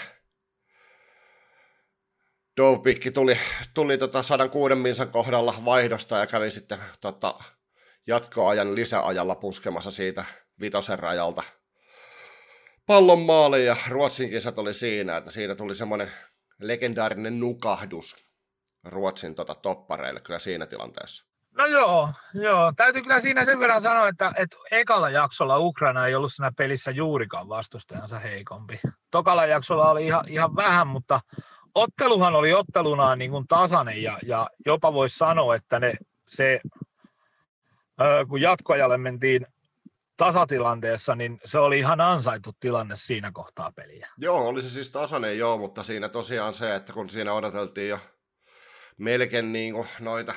Dovbikki 2.56 3.10
tuli, 3.10 3.38
tuli 3.74 3.98
tota 3.98 4.22
106 4.22 4.74
minsan 4.74 5.10
kohdalla 5.10 5.54
vaihdosta 5.64 6.16
ja 6.16 6.26
kävi 6.26 6.50
sitten 6.50 6.78
tota, 7.00 7.34
jatkoajan 8.06 8.74
lisäajalla 8.74 9.34
puskemassa 9.34 9.90
siitä 9.90 10.24
vitosen 10.60 10.98
rajalta 10.98 11.42
pallon 12.86 13.20
maali 13.20 13.66
ja 13.66 13.76
Ruotsin 13.88 14.30
kisat 14.30 14.58
oli 14.58 14.74
siinä, 14.74 15.16
että 15.16 15.30
siinä 15.30 15.54
tuli 15.54 15.74
semmoinen 15.74 16.10
legendaarinen 16.60 17.40
nukahdus 17.40 18.16
Ruotsin 18.84 19.34
tota, 19.34 19.54
toppareille 19.54 20.20
kyllä 20.20 20.38
siinä 20.38 20.66
tilanteessa. 20.66 21.35
No 21.56 21.66
joo, 21.66 22.12
joo, 22.34 22.72
täytyy 22.76 23.02
kyllä 23.02 23.20
siinä 23.20 23.44
sen 23.44 23.58
verran 23.58 23.82
sanoa, 23.82 24.08
että, 24.08 24.32
että 24.36 24.56
ekalla 24.70 25.10
jaksolla 25.10 25.58
Ukraina 25.58 26.06
ei 26.06 26.14
ollut 26.14 26.32
siinä 26.32 26.52
pelissä 26.56 26.90
juurikaan 26.90 27.48
vastustajansa 27.48 28.18
heikompi. 28.18 28.80
Tokalla 29.10 29.46
jaksolla 29.46 29.90
oli 29.90 30.06
ihan, 30.06 30.28
ihan 30.28 30.56
vähän, 30.56 30.86
mutta 30.86 31.20
otteluhan 31.74 32.34
oli 32.34 32.52
ottelunaan 32.52 33.18
niin 33.18 33.30
kuin 33.30 33.48
tasainen 33.48 34.02
ja, 34.02 34.18
ja 34.22 34.46
jopa 34.66 34.92
voisi 34.92 35.18
sanoa, 35.18 35.54
että 35.54 35.80
ne, 35.80 35.94
se, 36.28 36.60
kun 38.28 38.40
jatkoajalle 38.40 38.98
mentiin 38.98 39.46
tasatilanteessa, 40.16 41.14
niin 41.14 41.40
se 41.44 41.58
oli 41.58 41.78
ihan 41.78 42.00
ansaitu 42.00 42.52
tilanne 42.60 42.96
siinä 42.96 43.30
kohtaa 43.32 43.72
peliä. 43.72 44.08
Joo, 44.18 44.48
oli 44.48 44.62
se 44.62 44.68
siis 44.68 44.90
tasainen 44.90 45.38
joo, 45.38 45.58
mutta 45.58 45.82
siinä 45.82 46.08
tosiaan 46.08 46.54
se, 46.54 46.74
että 46.74 46.92
kun 46.92 47.10
siinä 47.10 47.32
odoteltiin 47.32 47.88
jo 47.88 47.98
melkein 48.98 49.52
niin 49.52 49.74
kuin 49.74 49.88
noita 50.00 50.34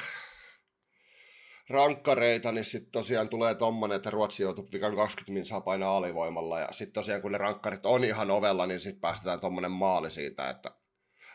rankkareita, 1.70 2.52
niin 2.52 2.66
sitten 2.66 2.92
tosiaan 2.92 3.30
tulee 3.30 3.56
tommonen, 3.56 3.96
että 3.96 4.10
Ruotsi 4.10 4.44
joutuu 4.44 4.68
vikan 4.74 4.96
20 4.96 5.34
minsaa 5.34 5.62
painaa 5.62 5.98
alivoimalla, 5.98 6.60
ja 6.60 6.68
sitten 6.72 6.94
tosiaan 6.94 7.22
kun 7.22 7.32
ne 7.32 7.38
rankkarit 7.38 7.86
on 7.86 8.04
ihan 8.04 8.32
ovella, 8.32 8.68
niin 8.68 8.80
sitten 8.80 9.02
päästetään 9.02 9.40
tommonen 9.40 9.72
maali 9.72 10.12
siitä, 10.12 10.50
että 10.50 10.72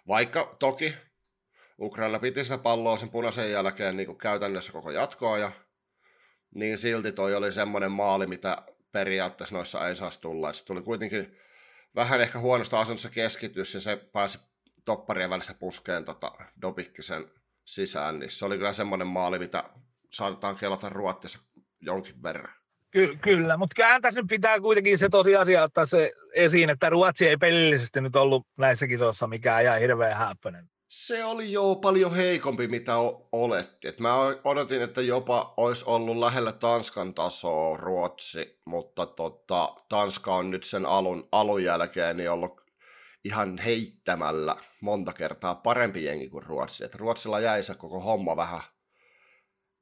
vaikka 0.08 0.56
toki 0.58 0.94
Ukraina 1.80 2.18
piti 2.18 2.44
sitä 2.44 2.58
palloa 2.58 2.96
sen 2.96 3.08
punaisen 3.08 3.50
jälkeen 3.50 3.96
niin 3.96 4.06
kuin 4.06 4.18
käytännössä 4.18 4.72
koko 4.72 4.90
jatkoa, 4.90 5.38
ja 5.38 5.52
niin 6.54 6.78
silti 6.78 7.12
toi 7.12 7.34
oli 7.34 7.52
semmoinen 7.52 7.92
maali, 7.92 8.26
mitä 8.26 8.62
periaatteessa 8.92 9.56
noissa 9.56 9.88
ei 9.88 9.94
saisi 9.94 10.20
tulla. 10.20 10.52
se 10.52 10.66
tuli 10.66 10.82
kuitenkin 10.82 11.36
vähän 11.94 12.20
ehkä 12.20 12.38
huonosta 12.38 12.80
asennossa 12.80 13.10
keskitys 13.10 13.74
ja 13.74 13.80
se 13.80 13.96
pääsi 13.96 14.38
topparien 14.84 15.30
välistä 15.30 15.54
puskeen 15.54 16.04
tota 16.04 16.32
Dobikkisen 16.62 17.30
sisään, 17.64 18.18
niin 18.18 18.30
se 18.30 18.44
oli 18.44 18.56
kyllä 18.56 18.72
semmoinen 18.72 19.06
maali, 19.06 19.38
mitä 19.38 19.64
saatetaan 20.14 20.56
kelata 20.56 20.88
ruottissa 20.88 21.38
jonkin 21.80 22.22
verran. 22.22 22.54
Ky- 22.90 23.16
kyllä, 23.20 23.56
mutta 23.56 23.74
kyllähän 23.74 24.02
tässä 24.02 24.20
nyt 24.20 24.28
pitää 24.28 24.60
kuitenkin 24.60 24.98
se 24.98 25.08
tosiasia 25.08 25.62
ottaa 25.62 25.86
se 25.86 26.12
esiin, 26.34 26.70
että 26.70 26.90
Ruotsi 26.90 27.28
ei 27.28 27.36
pelillisesti 27.36 28.00
nyt 28.00 28.16
ollut 28.16 28.46
näissä 28.58 28.86
kisoissa 28.86 29.26
mikään 29.26 29.62
ihan 29.62 29.80
hirveän 29.80 30.16
häppöinen 30.16 30.68
se 30.96 31.24
oli 31.24 31.52
jo 31.52 31.78
paljon 31.82 32.14
heikompi, 32.14 32.68
mitä 32.68 32.92
oletti. 33.32 33.88
Et 33.88 34.00
mä 34.00 34.16
odotin, 34.44 34.82
että 34.82 35.02
jopa 35.02 35.54
olisi 35.56 35.84
ollut 35.86 36.16
lähellä 36.16 36.52
Tanskan 36.52 37.14
tasoa 37.14 37.76
Ruotsi, 37.76 38.60
mutta 38.64 39.06
tota, 39.06 39.76
Tanska 39.88 40.34
on 40.34 40.50
nyt 40.50 40.64
sen 40.64 40.86
alun, 40.86 41.28
alun 41.32 41.64
jälkeen 41.64 42.16
niin 42.16 42.30
ollut 42.30 42.60
ihan 43.24 43.58
heittämällä 43.58 44.56
monta 44.80 45.12
kertaa 45.12 45.54
parempi 45.54 46.04
jengi 46.04 46.28
kuin 46.28 46.46
Ruotsi. 46.46 46.84
Et 46.84 46.94
Ruotsilla 46.94 47.40
jäi 47.40 47.62
se 47.62 47.74
koko 47.74 48.00
homma 48.00 48.36
vähän, 48.36 48.60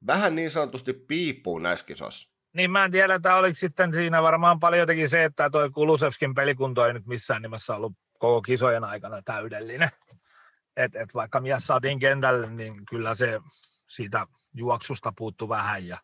vähän 0.07 0.35
niin 0.35 0.51
sanotusti 0.51 0.93
piippuun 0.93 1.63
näissä 1.63 1.85
kisoissa. 1.85 2.33
Niin 2.53 2.71
mä 2.71 2.85
en 2.85 2.91
tiedä, 2.91 3.15
että 3.15 3.35
oliko 3.35 3.55
sitten 3.55 3.93
siinä 3.93 4.23
varmaan 4.23 4.59
paljon 4.59 4.87
teki 4.87 5.07
se, 5.07 5.23
että 5.23 5.49
toi 5.49 5.69
Kulusevskin 5.69 6.33
pelikunto 6.33 6.85
ei 6.85 6.93
nyt 6.93 7.05
missään 7.05 7.41
nimessä 7.41 7.75
ollut 7.75 7.93
koko 8.19 8.41
kisojen 8.41 8.83
aikana 8.83 9.21
täydellinen 9.25 9.89
et, 10.77 10.95
et 10.95 11.13
vaikka 11.13 11.39
mies 11.39 11.67
saatiin 11.67 11.99
kentälle, 11.99 12.49
niin 12.49 12.85
kyllä 12.85 13.15
se 13.15 13.39
siitä 13.87 14.27
juoksusta 14.53 15.13
puuttu 15.17 15.49
vähän 15.49 15.87
ja, 15.87 15.97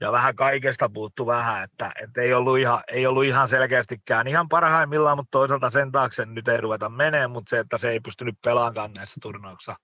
ja 0.00 0.12
vähän 0.12 0.36
kaikesta 0.36 0.88
puuttu 0.88 1.26
vähän, 1.26 1.64
että 1.64 1.92
et 2.02 2.18
ei, 2.18 2.34
ollut 2.34 2.58
ihan, 2.58 2.82
ei 2.88 3.06
ollut 3.06 3.24
ihan 3.24 3.48
selkeästikään 3.48 4.28
ihan 4.28 4.48
parhaimmillaan, 4.48 5.18
mutta 5.18 5.30
toisaalta 5.30 5.70
sen 5.70 5.92
taakse 5.92 6.26
nyt 6.26 6.48
ei 6.48 6.60
ruveta 6.60 6.88
menee, 6.88 7.26
mutta 7.26 7.50
se, 7.50 7.58
että 7.58 7.78
se 7.78 7.90
ei 7.90 8.00
pystynyt 8.00 8.38
pelaamaan 8.44 8.92
näissä 8.92 9.20
turnauksissa 9.22 9.76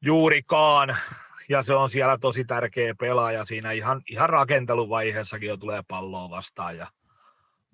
juurikaan, 0.00 0.96
ja 1.50 1.62
se 1.62 1.74
on 1.74 1.90
siellä 1.90 2.18
tosi 2.18 2.44
tärkeä 2.44 2.94
pelaaja 2.94 3.44
siinä 3.44 3.72
ihan, 3.72 4.02
ihan 4.10 4.28
rakenteluvaiheessakin 4.28 5.48
jo 5.48 5.56
tulee 5.56 5.82
palloa 5.88 6.30
vastaan 6.30 6.76
ja 6.76 6.86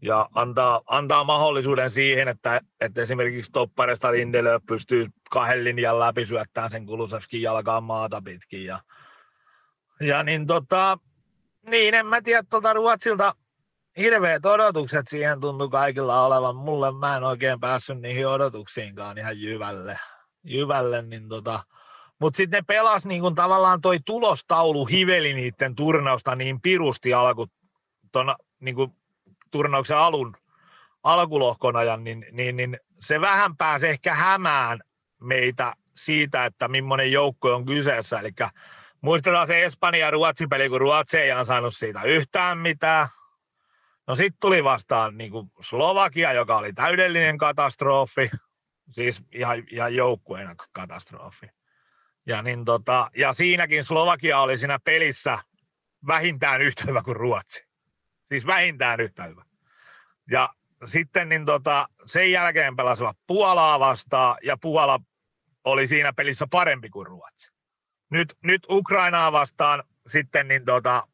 ja 0.03 0.29
antaa, 0.35 0.81
antaa 0.87 1.25
mahdollisuuden 1.25 1.91
siihen, 1.91 2.29
että, 2.29 2.61
että 2.81 3.03
esimerkiksi 3.03 3.53
topparista 3.53 4.13
Lindelöf 4.13 4.63
pystyy 4.67 5.07
kahden 5.31 5.65
linjan 5.65 6.01
läpi 6.01 6.27
syöttämään 6.27 6.71
sen 6.71 6.87
Kulusevskin 6.87 7.43
jalkaan 7.43 7.85
maata 7.85 8.23
pitkin. 8.25 8.65
Ja, 8.65 8.81
ja 10.01 10.23
niin, 10.23 10.47
tota, 10.47 10.99
niin 11.71 11.95
en 11.95 12.07
mä 12.07 12.23
tiedä 12.23 12.43
tuota 12.51 12.73
Ruotsilta 12.73 13.35
hirveät 13.99 14.47
odotukset 14.47 15.09
siihen 15.09 15.41
tuntui 15.41 15.69
kaikilla 15.69 16.27
olevan. 16.27 16.57
Mulle 16.57 16.93
mä 16.93 17.17
en 17.17 17.25
oikein 17.25 17.61
päässyt 17.61 18.01
niihin 18.01 18.29
odotuksiinkaan 18.29 19.19
ihan 19.19 19.41
jyvälle. 19.41 19.99
jyvälle 20.45 21.03
niin 21.03 21.29
tota, 21.29 21.63
mutta 22.19 22.37
sitten 22.37 22.59
ne 22.59 22.65
pelas 22.67 23.07
niin 23.07 23.23
kun 23.23 23.35
tavallaan 23.35 23.81
toi 23.81 23.99
tulostaulu 24.05 24.87
hiveli 24.87 25.35
niiden 25.35 25.75
turnausta 25.75 26.37
niin 26.37 26.61
pirusti 26.61 27.15
alku 27.15 27.47
ton, 28.13 28.35
niin 28.61 28.75
kun 28.75 28.95
turnauksen 29.51 29.99
alun, 29.99 30.37
alkulohkon 31.03 31.77
ajan, 31.77 32.05
niin, 32.05 32.27
niin, 32.33 32.57
niin 32.57 32.81
se 33.01 33.21
vähän 33.21 33.57
pääsi 33.57 33.89
ehkä 33.89 34.15
hämään 34.15 34.81
meitä 35.21 35.73
siitä, 35.97 36.45
että 36.45 36.69
millainen 36.69 37.13
joukko 37.13 37.55
on 37.55 37.67
kyseessä. 37.67 38.21
Eli 38.21 38.31
muistetaan 39.01 39.47
se 39.47 39.65
Espanja 39.65 40.07
ja 40.07 40.11
Ruotsi 40.11 40.47
peli, 40.47 40.69
kun 40.69 40.81
Ruotsi 40.81 41.19
ei 41.19 41.33
ansainnut 41.33 41.77
siitä 41.77 42.03
yhtään 42.03 42.59
mitään. 42.59 43.09
No 44.07 44.15
sitten 44.15 44.41
tuli 44.41 44.65
vastaan 44.65 45.19
niin 45.19 45.31
kuin 45.31 45.51
Slovakia, 45.61 46.33
joka 46.33 46.57
oli 46.57 46.73
täydellinen 46.73 47.39
katastrofi, 47.39 48.31
siis 48.91 49.23
ihan, 49.33 49.63
ihan 49.71 49.95
joukkueena 49.95 50.55
katastrofi. 50.73 51.47
Ja, 52.27 52.43
niin 52.43 52.65
tota, 52.65 53.11
ja 53.17 53.33
siinäkin 53.33 53.85
Slovakia 53.85 54.41
oli 54.41 54.59
siinä 54.59 54.79
pelissä 54.85 55.39
vähintään 56.07 56.63
yhtä 56.63 56.85
hyvä 56.87 57.03
kuin 57.03 57.17
Ruotsi. 57.17 57.67
Siis 58.29 58.47
vähintään 58.47 59.01
yhtä 59.01 59.25
hyvä. 59.25 59.45
Ja 60.31 60.49
sitten 60.85 61.29
niin 61.29 61.45
tota, 61.45 61.89
sen 62.07 62.33
jälkeen 62.33 62.77
pelasivat 62.77 63.17
Puolaa 63.27 63.81
vastaan, 63.81 64.37
ja 64.43 64.57
Puola 64.57 65.01
oli 65.65 65.87
siinä 65.87 66.13
pelissä 66.13 66.47
parempi 66.51 66.91
kuin 66.91 67.07
Ruotsi. 67.07 67.53
Nyt, 68.11 68.37
nyt 68.43 68.67
Ukrainaa 68.71 69.33
vastaan 69.33 69.83
sitten 70.07 70.49
niin 70.49 70.65
tota, 70.65 71.09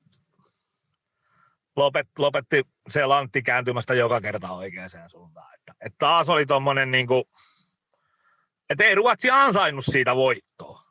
lopet, 1.77 2.09
lopetti 2.19 2.65
se 2.89 3.07
lantti 3.07 3.43
kääntymästä 3.43 3.95
joka 3.95 4.21
kerta 4.21 4.51
oikeaan 4.51 4.91
suuntaan. 5.09 5.55
Että, 5.55 5.75
että 5.81 5.97
taas 5.99 6.29
oli 6.29 6.47
tuommoinen, 6.47 6.91
niin 6.91 7.07
että 8.71 8.85
ei 8.85 8.95
Ruotsi 8.95 9.31
ansainnut 9.31 9.85
siitä 9.85 10.17
voittoa. 10.17 10.82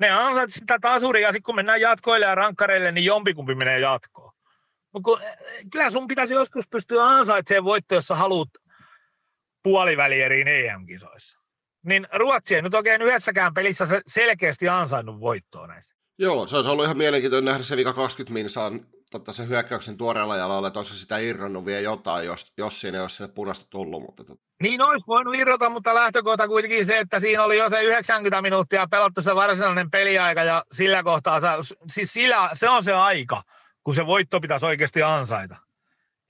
Ne 0.00 0.10
ansait 0.10 0.52
sitä 0.52 0.78
tasuria, 0.80 1.28
ja 1.28 1.32
sitten 1.32 1.42
kun 1.42 1.54
mennään 1.54 1.80
jatkoille 1.80 2.26
ja 2.26 2.34
rankkareille, 2.34 2.92
niin 2.92 3.04
jompikumpi 3.04 3.54
menee 3.54 3.80
jatkoon. 3.80 4.32
Mutta 4.92 5.10
kyllä 5.72 5.90
sun 5.90 6.06
pitäisi 6.06 6.34
joskus 6.34 6.68
pystyä 6.70 7.06
ansaitsemaan 7.06 7.64
voitto, 7.64 7.94
jos 7.94 8.06
sä 8.06 8.14
haluat 8.14 8.48
puolivälieriin 9.62 10.48
EM-kisoissa. 10.48 11.38
Niin 11.86 12.08
Ruotsi 12.12 12.54
ei 12.54 12.62
nyt 12.62 12.74
oikein 12.74 13.02
yhdessäkään 13.02 13.54
pelissä 13.54 13.86
selkeästi 14.06 14.68
ansainnut 14.68 15.20
voittoa 15.20 15.66
näissä. 15.66 15.99
Joo, 16.20 16.46
se 16.46 16.56
olisi 16.56 16.70
ollut 16.70 16.84
ihan 16.84 16.96
mielenkiintoinen 16.96 17.44
nähdä 17.44 17.62
se 17.62 17.76
vika 17.76 17.92
20 17.92 18.32
minsaan 18.32 18.80
tota, 19.10 19.32
se 19.32 19.48
hyökkäyksen 19.48 19.96
tuoreella 19.96 20.36
jalalla, 20.36 20.68
että 20.68 20.78
olisi 20.78 20.98
sitä 20.98 21.18
irronnut 21.18 21.64
vielä 21.66 21.80
jotain, 21.80 22.26
jos, 22.26 22.52
jos 22.58 22.80
siinä 22.80 22.98
ei 22.98 23.02
olisi 23.02 23.28
punaista 23.34 23.66
tullut. 23.70 24.02
Mutta 24.02 24.24
tot... 24.24 24.40
Niin 24.62 24.82
olisi 24.82 25.06
voinut 25.06 25.34
irrota, 25.34 25.70
mutta 25.70 25.94
lähtökohta 25.94 26.48
kuitenkin 26.48 26.86
se, 26.86 26.98
että 26.98 27.20
siinä 27.20 27.44
oli 27.44 27.58
jo 27.58 27.70
se 27.70 27.82
90 27.82 28.42
minuuttia 28.42 28.86
pelattu 28.90 29.22
se 29.22 29.34
varsinainen 29.34 29.90
peliaika 29.90 30.44
ja 30.44 30.64
sillä 30.72 31.02
kohtaa, 31.02 31.40
siis 31.86 32.12
sillä, 32.12 32.50
se 32.54 32.68
on 32.68 32.84
se 32.84 32.92
aika, 32.92 33.42
kun 33.84 33.94
se 33.94 34.06
voitto 34.06 34.40
pitäisi 34.40 34.66
oikeasti 34.66 35.02
ansaita. 35.02 35.56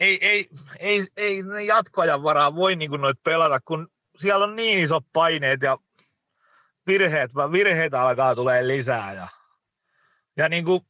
Ei, 0.00 0.28
ei, 0.28 0.49
ei, 0.78 1.06
ei 1.16 1.42
ne 1.42 1.64
jatkoajan 1.64 2.23
varaa 2.23 2.54
voi 2.54 2.76
niin 2.76 2.90
kuin 2.90 3.00
noit 3.00 3.18
pelata, 3.25 3.61
kun 3.61 3.88
siellä 4.16 4.44
on 4.44 4.56
niin 4.56 4.78
isot 4.78 5.04
paineet 5.12 5.62
ja 5.62 5.78
virheet, 6.87 7.30
virheitä 7.52 8.02
alkaa 8.02 8.35
tulee 8.35 8.66
lisää 8.66 9.12
ja, 9.12 9.28
ja 10.40 10.49
niin 10.49 10.64
kuin, 10.64 10.80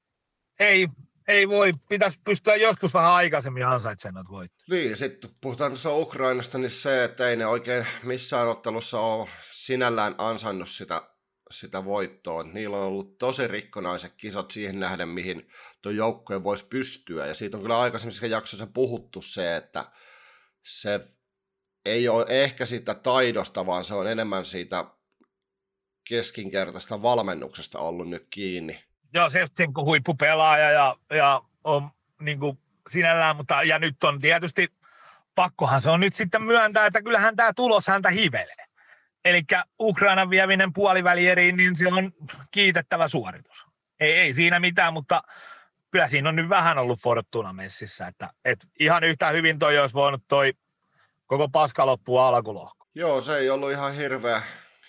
ei, 0.58 0.88
ei 1.28 1.48
voi, 1.48 1.72
pitäisi 1.88 2.20
pystyä 2.24 2.56
joskus 2.56 2.94
vähän 2.94 3.12
aikaisemmin 3.12 3.66
ansaitsemaan 3.66 4.24
noita 4.24 4.38
voittoja. 4.38 4.80
Niin, 4.80 4.96
sitten 4.96 5.30
puhutaan 5.40 5.70
tuossa 5.70 5.96
Ukrainasta, 5.96 6.58
niin 6.58 6.70
se, 6.70 7.04
että 7.04 7.28
ei 7.28 7.36
ne 7.36 7.46
oikein 7.46 7.86
missään 8.02 8.48
ottelussa 8.48 9.00
ole 9.00 9.28
sinällään 9.50 10.14
ansainnut 10.18 10.68
sitä, 10.68 11.02
sitä 11.50 11.84
voittoa. 11.84 12.42
Niillä 12.42 12.76
on 12.76 12.82
ollut 12.82 13.18
tosi 13.18 13.48
rikkonaiset 13.48 14.14
kisat 14.16 14.50
siihen 14.50 14.80
nähden, 14.80 15.08
mihin 15.08 15.48
tuo 15.82 15.92
joukkue 15.92 16.44
voisi 16.44 16.68
pystyä. 16.68 17.26
Ja 17.26 17.34
siitä 17.34 17.56
on 17.56 17.62
kyllä 17.62 17.80
aikaisemmissa 17.80 18.26
jaksossa 18.26 18.66
puhuttu 18.66 19.22
se, 19.22 19.56
että 19.56 19.92
se 20.64 21.00
ei 21.84 22.08
ole 22.08 22.26
ehkä 22.28 22.66
siitä 22.66 22.94
taidosta, 22.94 23.66
vaan 23.66 23.84
se 23.84 23.94
on 23.94 24.06
enemmän 24.08 24.44
siitä 24.44 24.84
keskinkertaista 26.08 27.02
valmennuksesta 27.02 27.78
ollut 27.78 28.08
nyt 28.08 28.26
kiinni 28.30 28.89
joo, 29.14 29.30
Sevchenko 29.30 29.84
huippupelaaja 29.84 30.70
ja, 30.70 30.96
ja 31.10 31.40
on 31.64 31.90
niin 32.20 32.40
kuin 32.40 32.58
sinällään, 32.88 33.36
mutta 33.36 33.62
ja 33.62 33.78
nyt 33.78 34.04
on 34.04 34.20
tietysti 34.20 34.68
pakkohan 35.34 35.80
se 35.80 35.90
on 35.90 36.00
nyt 36.00 36.14
sitten 36.14 36.42
myöntää, 36.42 36.86
että 36.86 37.02
kyllähän 37.02 37.36
tämä 37.36 37.52
tulos 37.52 37.86
häntä 37.86 38.10
hivelee. 38.10 38.66
Eli 39.24 39.42
Ukrainan 39.80 40.30
vieminen 40.30 40.72
puolivälieriin, 40.72 41.56
niin 41.56 41.76
se 41.76 41.88
on 41.88 42.12
kiitettävä 42.50 43.08
suoritus. 43.08 43.66
Ei, 44.00 44.12
ei 44.12 44.32
siinä 44.32 44.60
mitään, 44.60 44.92
mutta 44.92 45.20
kyllä 45.90 46.08
siinä 46.08 46.28
on 46.28 46.36
nyt 46.36 46.48
vähän 46.48 46.78
ollut 46.78 47.00
Fortuna 47.00 47.52
messissä, 47.52 48.06
että, 48.06 48.30
että 48.44 48.66
ihan 48.80 49.04
yhtä 49.04 49.30
hyvin 49.30 49.58
toi 49.58 49.78
olisi 49.78 49.94
voinut 49.94 50.22
toi 50.28 50.52
koko 51.26 51.48
paska 51.48 51.86
loppua 51.86 52.28
alkulohko. 52.28 52.86
Joo, 52.94 53.20
se 53.20 53.36
ei 53.36 53.50
ollut 53.50 53.72
ihan 53.72 53.94
hirveä, 53.94 54.42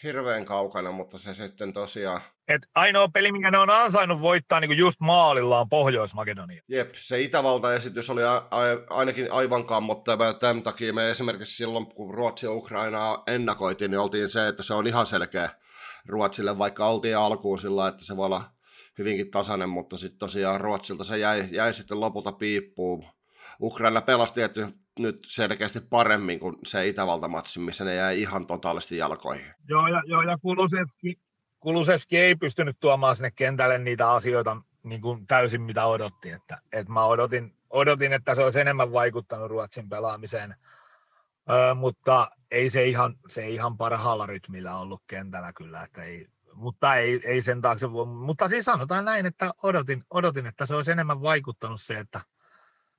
hirveän 0.03 0.45
kaukana, 0.45 0.91
mutta 0.91 1.19
se 1.19 1.33
sitten 1.33 1.73
tosiaan... 1.73 2.21
Et 2.53 2.61
ainoa 2.75 3.07
peli, 3.07 3.31
minkä 3.31 3.51
ne 3.51 3.57
on 3.57 3.69
ansainnut 3.69 4.21
voittaa 4.21 4.59
niin 4.59 4.77
just 4.77 4.99
maalillaan 4.99 5.69
Pohjois-Makedonia. 5.69 6.61
Jep, 6.67 6.89
se 6.95 7.21
Itävalta-esitys 7.21 8.09
oli 8.09 8.23
a- 8.23 8.35
a- 8.51 8.85
ainakin 8.89 9.31
aivan 9.31 9.65
kammottava. 9.65 10.33
Tämän 10.33 10.63
takia 10.63 10.93
me 10.93 11.09
esimerkiksi 11.09 11.55
silloin, 11.55 11.85
kun 11.85 12.13
Ruotsi 12.13 12.45
ja 12.45 12.51
Ukrainaa 12.51 13.23
ennakoitiin, 13.27 13.91
niin 13.91 13.99
oltiin 13.99 14.29
se, 14.29 14.47
että 14.47 14.63
se 14.63 14.73
on 14.73 14.87
ihan 14.87 15.05
selkeä 15.05 15.49
Ruotsille, 16.07 16.57
vaikka 16.57 16.85
oltiin 16.85 17.17
alkuun 17.17 17.59
sillä, 17.59 17.87
että 17.87 18.05
se 18.05 18.17
voi 18.17 18.25
olla 18.25 18.43
hyvinkin 18.97 19.31
tasainen, 19.31 19.69
mutta 19.69 19.97
sitten 19.97 20.19
tosiaan 20.19 20.61
Ruotsilta 20.61 21.03
se 21.03 21.17
jäi, 21.17 21.47
jäi 21.51 21.73
sitten 21.73 21.99
lopulta 21.99 22.31
piippuun. 22.31 23.05
Ukraina 23.61 24.01
pelasti 24.01 24.41
nyt 24.99 25.17
selkeästi 25.27 25.79
paremmin 25.89 26.39
kuin 26.39 26.55
se 26.65 26.87
Itävaltamatsi, 26.87 27.59
missä 27.59 27.85
ne 27.85 27.95
jäi 27.95 28.21
ihan 28.21 28.47
totaalisesti 28.47 28.97
jalkoihin. 28.97 29.45
Joo, 29.69 29.87
ja, 29.87 30.01
joo, 30.05 30.21
ja 30.21 30.37
Kulusevski, 30.37 31.19
Kulusevski 31.61 32.17
ei 32.17 32.35
pystynyt 32.35 32.79
tuomaan 32.79 33.15
sinne 33.15 33.31
kentälle 33.31 33.77
niitä 33.77 34.11
asioita 34.11 34.57
niin 34.83 35.01
kuin 35.01 35.27
täysin 35.27 35.61
mitä 35.61 35.85
odotti. 35.85 36.29
Että, 36.29 36.57
että 36.73 36.93
mä 36.93 37.05
odotin, 37.05 37.55
odotin, 37.69 38.13
että 38.13 38.35
se 38.35 38.43
olisi 38.43 38.61
enemmän 38.61 38.93
vaikuttanut 38.93 39.49
Ruotsin 39.49 39.89
pelaamiseen, 39.89 40.55
Ö, 41.49 41.75
mutta 41.75 42.27
ei 42.51 42.69
se 42.69 42.85
ihan, 42.85 43.15
se 43.27 43.43
ei 43.43 43.53
ihan 43.53 43.77
parhaalla 43.77 44.25
rytmillä 44.25 44.77
ollut 44.77 45.01
kentällä 45.07 45.53
kyllä, 45.53 45.83
että 45.83 46.03
ei, 46.03 46.27
mutta 46.53 46.95
ei, 46.95 47.21
ei 47.23 47.41
sen 47.41 47.61
taakse, 47.61 47.87
mutta 48.07 48.49
siis 48.49 48.65
sanotaan 48.65 49.05
näin, 49.05 49.25
että 49.25 49.51
odotin, 49.63 50.03
odotin, 50.09 50.45
että 50.45 50.65
se 50.65 50.75
olisi 50.75 50.91
enemmän 50.91 51.21
vaikuttanut 51.21 51.81
se, 51.81 51.99
että 51.99 52.21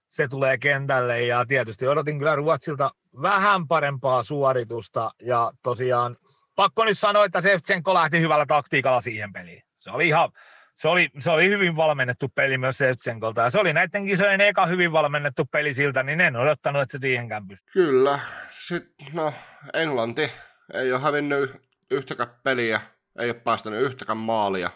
se 0.09 0.29
tulee 0.29 0.59
kentälle 0.59 1.23
ja 1.23 1.47
tietysti 1.47 1.89
odotin 1.89 2.19
kyllä 2.19 2.37
Ruotsilta 2.37 2.91
vähän 3.23 3.69
parempaa 3.69 4.23
suoritusta 4.23 5.11
ja 5.23 5.53
tosiaan 5.63 6.17
pakko 6.55 6.85
nyt 6.85 6.99
sanoa, 6.99 7.25
että 7.25 7.41
Sevtsenko 7.41 7.95
lähti 7.95 8.21
hyvällä 8.21 8.47
taktiikalla 8.47 9.01
siihen 9.01 9.33
peliin. 9.33 9.63
Se 9.79 9.91
oli 9.91 10.09
ihan, 10.09 10.29
se 10.77 10.89
oli, 10.89 11.11
se 11.19 11.31
oli 11.31 11.49
hyvin 11.49 11.77
valmennettu 11.77 12.29
peli 12.29 12.59
myös 12.59 12.79
Sevtsenkolta 12.79 13.43
ja 13.43 13.51
se 13.51 13.61
oli 13.61 13.73
näiden 13.73 14.07
kisojen 14.07 14.41
eka 14.41 14.67
hyvin 14.67 14.93
valmennettu 14.93 15.45
peli 15.45 15.75
siltä, 15.75 16.03
niin 16.03 16.21
en 16.21 16.37
odottanut, 16.37 16.83
että 16.83 16.93
se 16.93 16.99
siihenkään 17.01 17.49
pystyy. 17.49 17.73
Kyllä. 17.73 18.19
Sitten, 18.51 19.07
no, 19.13 19.35
Englanti 19.75 20.31
ei 20.75 20.93
ole 20.93 21.01
hävinnyt 21.01 21.51
yhtäkään 21.91 22.29
peliä, 22.43 22.81
ei 23.19 23.31
ole 23.31 23.41
päästänyt 23.41 23.83
yhtäkään 23.83 24.19
maalia. 24.19 24.71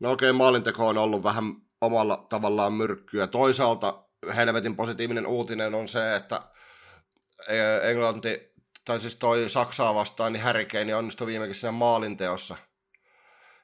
No 0.00 0.12
okei, 0.12 0.30
okay, 0.30 0.38
maalinteko 0.38 0.88
on 0.88 0.98
ollut 0.98 1.24
vähän 1.24 1.44
omalla 1.80 2.26
tavallaan 2.28 2.72
myrkkyä. 2.72 3.26
Toisaalta 3.26 4.04
helvetin 4.36 4.76
positiivinen 4.76 5.26
uutinen 5.26 5.74
on 5.74 5.88
se, 5.88 6.16
että 6.16 6.42
e, 7.48 7.90
Englanti, 7.90 8.51
tai 8.84 9.00
siis 9.00 9.16
toi 9.16 9.48
Saksaa 9.48 9.94
vastaan, 9.94 10.32
niin 10.32 10.42
Harry 10.42 10.66
Kane 10.66 10.94
onnistui 10.94 11.26
viimekin 11.26 11.54
siinä 11.54 11.72
maalinteossa. 11.72 12.56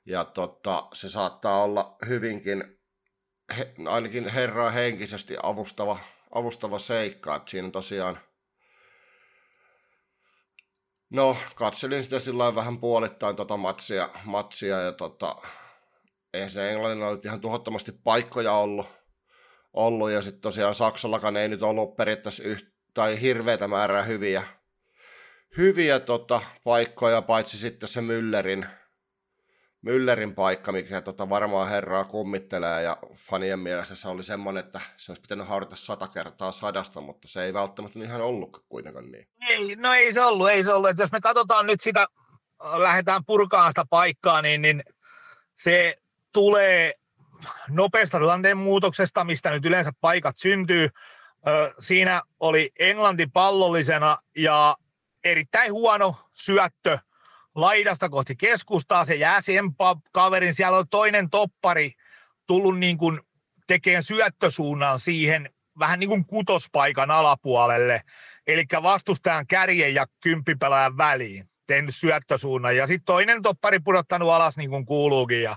Ja 0.07 0.25
totta, 0.25 0.89
se 0.93 1.09
saattaa 1.09 1.63
olla 1.63 1.97
hyvinkin, 2.09 2.79
he, 3.59 3.75
ainakin 3.89 4.29
herraa 4.29 4.71
henkisesti 4.71 5.37
avustava, 5.43 5.99
avustava 6.35 6.79
seikka. 6.79 7.37
Että 7.37 7.51
siinä 7.51 7.71
tosiaan, 7.71 8.21
no 11.11 11.37
katselin 11.55 12.05
sitä 12.05 12.19
sillä 12.19 12.55
vähän 12.55 12.79
puolittain 12.79 13.37
tota 13.37 13.57
matsia, 13.57 14.09
matsia 14.25 14.81
ja 14.81 14.93
tota, 14.93 15.37
ei 16.33 16.51
se 16.51 16.71
Englannilla 16.71 17.09
ollut 17.09 17.25
ihan 17.25 17.41
tuhottomasti 17.41 17.93
paikkoja 17.93 18.53
ollut 18.53 18.87
ollut, 19.73 20.11
ja 20.11 20.23
sitten 20.23 20.41
tosiaan 20.41 20.75
Saksallakaan 20.75 21.37
ei 21.37 21.49
nyt 21.49 21.63
ollut 21.63 21.97
periaatteessa 21.97 22.43
yht, 22.43 22.69
tai 22.95 23.21
hirveätä 23.21 23.69
määrää 23.69 24.03
hyviä, 24.03 24.43
hyviä 25.57 26.01
tota, 26.01 26.41
paikkoja, 26.65 27.23
paitsi 27.23 27.59
sitten 27.59 27.89
se 27.89 28.01
Müllerin, 28.01 28.67
Müllerin 29.87 30.35
paikka, 30.35 30.73
mikä 30.73 31.01
tota, 31.01 31.29
varmaan 31.29 31.69
herraa 31.69 32.05
kummittelee, 32.05 32.83
ja 32.83 32.97
fanien 33.15 33.59
mielestä 33.59 33.95
se 33.95 34.09
oli 34.09 34.23
semmoinen, 34.23 34.65
että 34.65 34.81
se 34.97 35.13
olisi 35.13 35.23
pitänyt 35.23 35.49
haudata 35.49 35.77
sata 35.77 36.09
kertaa 36.09 36.53
sadasta, 36.53 37.01
mutta 37.01 37.29
se 37.29 37.45
ei 37.45 37.55
välttämättä 37.55 37.99
ihan 37.99 38.21
ollut 38.21 38.65
kuitenkaan 38.69 39.11
niin. 39.11 39.29
Ei, 39.49 39.77
no 39.77 39.93
ei 39.93 40.13
se 40.13 40.25
ollut, 40.25 40.51
ei 40.51 40.65
se 40.65 40.73
ollut. 40.73 40.91
Että 40.91 41.03
jos 41.03 41.13
me 41.13 41.21
katsotaan 41.21 41.67
nyt 41.67 41.81
sitä, 41.81 42.07
lähdetään 42.63 43.25
purkaan 43.25 43.71
sitä 43.71 43.85
paikkaa, 43.91 44.43
niin, 44.43 44.63
niin 44.63 44.83
se 45.57 45.95
tulee 46.33 46.93
nopeasta 47.69 48.19
tilanteen 48.19 48.57
muutoksesta, 48.57 49.25
mistä 49.25 49.51
nyt 49.51 49.65
yleensä 49.65 49.91
paikat 50.01 50.39
syntyy. 50.39 50.89
Siinä 51.79 52.23
oli 52.41 52.71
Englanti 52.79 53.27
pallollisena 53.27 54.19
ja 54.37 54.77
erittäin 55.25 55.73
huono 55.73 56.17
syöttö 56.35 56.99
laidasta 57.55 58.09
kohti 58.09 58.37
keskustaa. 58.37 59.05
Se 59.05 59.15
jää 59.15 59.41
siihen 59.41 59.65
kaverin. 60.13 60.55
Siellä 60.55 60.79
on 60.79 60.89
toinen 60.89 61.31
toppari 61.31 61.93
tullut 62.47 62.79
niin 62.79 62.99
kuin 62.99 63.21
tekemään 63.67 64.03
syöttösuunnan 64.03 64.99
siihen 64.99 65.51
vähän 65.79 66.01
niin 66.01 66.09
kuin 66.09 66.27
kutospaikan 66.27 67.11
alapuolelle, 67.11 68.01
eli 68.47 68.65
vastustajan 68.83 69.47
kärjen 69.47 69.95
ja 69.95 70.07
kymppipelaajan 70.21 70.97
väliin 70.97 71.51
tehnyt 71.67 71.95
syöttösuunnan. 71.95 72.77
Ja 72.77 72.87
sitten 72.87 73.05
toinen 73.05 73.43
toppari 73.43 73.79
pudottanut 73.79 74.31
alas 74.31 74.57
niin 74.57 74.71
kuin 74.71 74.87
kuuluukin. 74.87 75.43
Ja 75.43 75.57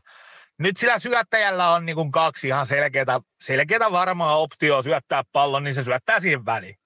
nyt 0.58 0.78
sillä 0.78 1.00
syöttäjällä 1.00 1.72
on 1.72 1.86
niin 1.86 1.96
kuin 1.96 2.12
kaksi 2.12 2.48
ihan 2.48 2.68
selkeää, 2.68 3.20
selkeää 3.42 3.92
varmaa 3.92 4.38
optioa 4.38 4.84
syöttää 4.84 5.24
pallon, 5.32 5.64
niin 5.64 5.74
se 5.74 5.84
syöttää 5.84 6.20
siihen 6.20 6.46
väliin. 6.46 6.81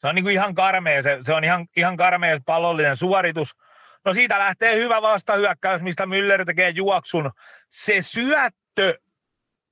Se 0.00 0.06
on 0.06 0.14
niin 0.14 0.22
kuin 0.22 0.34
ihan 0.34 0.54
karmea, 0.54 1.02
se, 1.02 1.18
se 1.22 1.34
on 1.34 1.44
ihan, 1.44 1.66
ihan 1.76 1.96
karmea 1.96 2.38
pallollinen 2.46 2.96
suoritus. 2.96 3.56
No 4.04 4.14
siitä 4.14 4.38
lähtee 4.38 4.76
hyvä 4.76 5.02
vastahyökkäys, 5.02 5.82
mistä 5.82 6.04
Müller 6.04 6.44
tekee 6.44 6.70
juoksun. 6.70 7.30
Se 7.68 8.02
syöttö 8.02 8.94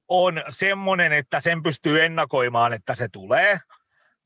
on 0.08 0.42
semmoinen, 0.48 1.12
että 1.12 1.40
sen 1.40 1.62
pystyy 1.62 2.04
ennakoimaan, 2.04 2.72
että 2.72 2.94
se 2.94 3.08
tulee. 3.08 3.58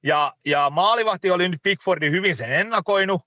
Ja, 0.03 0.33
ja 0.47 0.71
maalivahti 0.71 1.31
oli 1.31 1.49
nyt 1.49 1.63
Pickfordin 1.63 2.13
hyvin 2.13 2.37
sen 2.37 2.53
ennakoinut. 2.53 3.23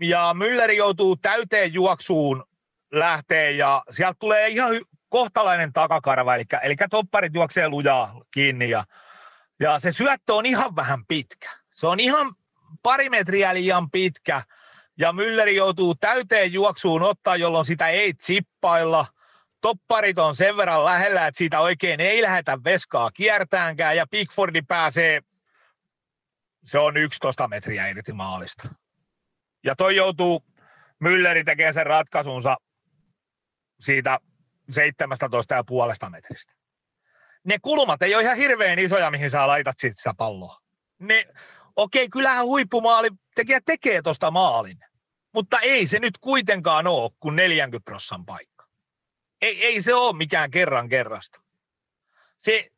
Ja 0.00 0.34
Müller 0.34 0.70
joutuu 0.70 1.16
täyteen 1.16 1.74
juoksuun 1.74 2.44
lähteen 2.92 3.58
ja 3.58 3.82
sieltä 3.90 4.16
tulee 4.18 4.48
ihan 4.48 4.70
kohtalainen 5.08 5.72
takakarva, 5.72 6.34
eli, 6.34 6.44
eli 6.62 6.76
topparit 6.90 7.34
juoksee 7.34 7.68
lujaa 7.68 8.20
kiinni 8.30 8.70
ja, 8.70 8.84
ja 9.60 9.78
se 9.78 9.92
syöttö 9.92 10.34
on 10.34 10.46
ihan 10.46 10.76
vähän 10.76 11.06
pitkä. 11.06 11.50
Se 11.76 11.86
on 11.86 12.00
ihan 12.00 12.34
pari 12.82 13.10
metriä 13.10 13.54
liian 13.54 13.90
pitkä 13.90 14.42
ja 14.98 15.12
Mülleri 15.12 15.56
joutuu 15.56 15.94
täyteen 15.94 16.52
juoksuun 16.52 17.02
ottaa, 17.02 17.36
jolloin 17.36 17.66
sitä 17.66 17.88
ei 17.88 18.14
tsippailla. 18.14 19.06
Topparit 19.60 20.18
on 20.18 20.36
sen 20.36 20.56
verran 20.56 20.84
lähellä, 20.84 21.26
että 21.26 21.38
siitä 21.38 21.60
oikein 21.60 22.00
ei 22.00 22.22
lähdetä 22.22 22.58
veskaa 22.64 23.10
kiertäänkään 23.10 23.96
ja 23.96 24.06
Pickfordi 24.10 24.62
pääsee, 24.62 25.20
se 26.64 26.78
on 26.78 26.96
11 26.96 27.48
metriä 27.48 27.88
irti 27.88 28.12
maalista. 28.12 28.68
Ja 29.64 29.76
toi 29.76 29.96
joutuu, 29.96 30.44
Mülleri 31.04 31.44
tekee 31.44 31.72
sen 31.72 31.86
ratkaisunsa 31.86 32.56
siitä 33.80 34.18
17,5 36.04 36.10
metristä. 36.10 36.52
Ne 37.44 37.58
kulmat 37.62 38.02
ei 38.02 38.14
ole 38.14 38.22
ihan 38.22 38.36
hirveän 38.36 38.78
isoja, 38.78 39.10
mihin 39.10 39.30
sä 39.30 39.46
laitat 39.46 39.78
siitä 39.78 39.96
sitä 39.96 40.14
palloa. 40.16 40.60
Ne, 40.98 41.26
okei, 41.76 42.08
kyllähän 42.08 42.44
huippumaali 42.44 43.08
tekijä 43.34 43.60
tekee 43.66 44.02
tuosta 44.02 44.30
maalin, 44.30 44.78
mutta 45.34 45.60
ei 45.60 45.86
se 45.86 45.98
nyt 45.98 46.18
kuitenkaan 46.18 46.86
ole 46.86 47.10
kuin 47.20 47.36
40 47.36 47.84
prossan 47.84 48.26
paikka. 48.26 48.66
Ei, 49.42 49.64
ei 49.64 49.82
se 49.82 49.94
ole 49.94 50.16
mikään 50.16 50.50
kerran 50.50 50.88
kerrasta. 50.88 51.40
Se, 52.36 52.70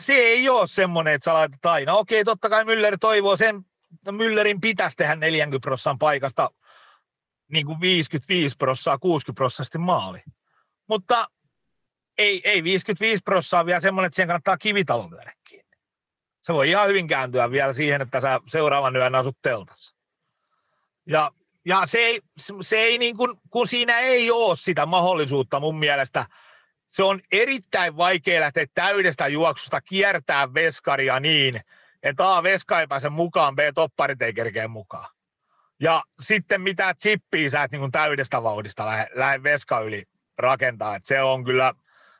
se 0.00 0.14
ei 0.14 0.48
ole 0.48 0.66
semmoinen, 0.66 1.14
että 1.14 1.24
sä 1.24 1.34
laitat 1.34 1.66
aina. 1.66 1.94
Okei, 1.94 2.24
totta 2.24 2.48
kai 2.48 2.64
Müller 2.64 2.96
toivoo 3.00 3.36
sen, 3.36 3.64
Müllerin 4.10 4.60
pitäisi 4.60 4.96
tehdä 4.96 5.16
40 5.16 5.64
prossan 5.64 5.98
paikasta 5.98 6.50
niin 7.48 7.66
kuin 7.66 7.80
55 7.80 8.56
prossaa, 8.56 8.98
60 8.98 9.36
prossasti 9.36 9.78
maali. 9.78 10.22
Mutta 10.88 11.26
ei, 12.18 12.40
ei 12.44 12.64
55 12.64 13.22
prossaa 13.24 13.66
vielä 13.66 13.80
semmoinen, 13.80 14.06
että 14.06 14.16
siihen 14.16 14.28
kannattaa 14.28 14.58
kivitalon 14.58 15.10
lyödä 15.10 15.32
kiinni. 15.48 15.61
Se 16.42 16.52
voi 16.52 16.70
ihan 16.70 16.88
hyvin 16.88 17.06
kääntyä 17.06 17.50
vielä 17.50 17.72
siihen, 17.72 18.02
että 18.02 18.20
sä 18.20 18.40
seuraavan 18.46 18.96
yön 18.96 19.14
asut 19.14 19.36
teltassa. 19.42 19.96
Ja, 21.06 21.30
ja 21.64 21.82
se 21.86 21.98
ei, 21.98 22.20
se 22.60 22.76
ei 22.76 22.98
niin 22.98 23.16
kuin, 23.16 23.40
kun 23.50 23.66
siinä 23.66 23.98
ei 23.98 24.30
ole 24.30 24.56
sitä 24.56 24.86
mahdollisuutta 24.86 25.60
mun 25.60 25.78
mielestä, 25.78 26.26
se 26.86 27.02
on 27.02 27.20
erittäin 27.32 27.96
vaikea 27.96 28.40
lähteä 28.40 28.66
täydestä 28.74 29.28
juoksusta 29.28 29.80
kiertää 29.80 30.54
veskaria 30.54 31.20
niin, 31.20 31.60
että 32.02 32.36
A, 32.36 32.42
veska 32.42 32.80
ei 32.80 32.86
pääse 32.86 33.08
mukaan, 33.08 33.56
B, 33.56 33.58
topparit 33.74 34.22
ei 34.22 34.32
kerkeä 34.32 34.68
mukaan. 34.68 35.08
Ja 35.80 36.02
sitten 36.20 36.60
mitä 36.60 36.94
chippiä 37.02 37.50
sä 37.50 37.62
et 37.62 37.70
niin 37.70 37.80
kuin 37.80 37.92
täydestä 37.92 38.42
vauhdista 38.42 38.86
lähde, 38.86 39.06
lähde 39.14 39.42
veska 39.42 39.80
yli 39.80 40.04
rakentaa. 40.38 40.96
Et 40.96 41.04
se 41.04 41.22
on 41.22 41.44
kyllä 41.44 41.72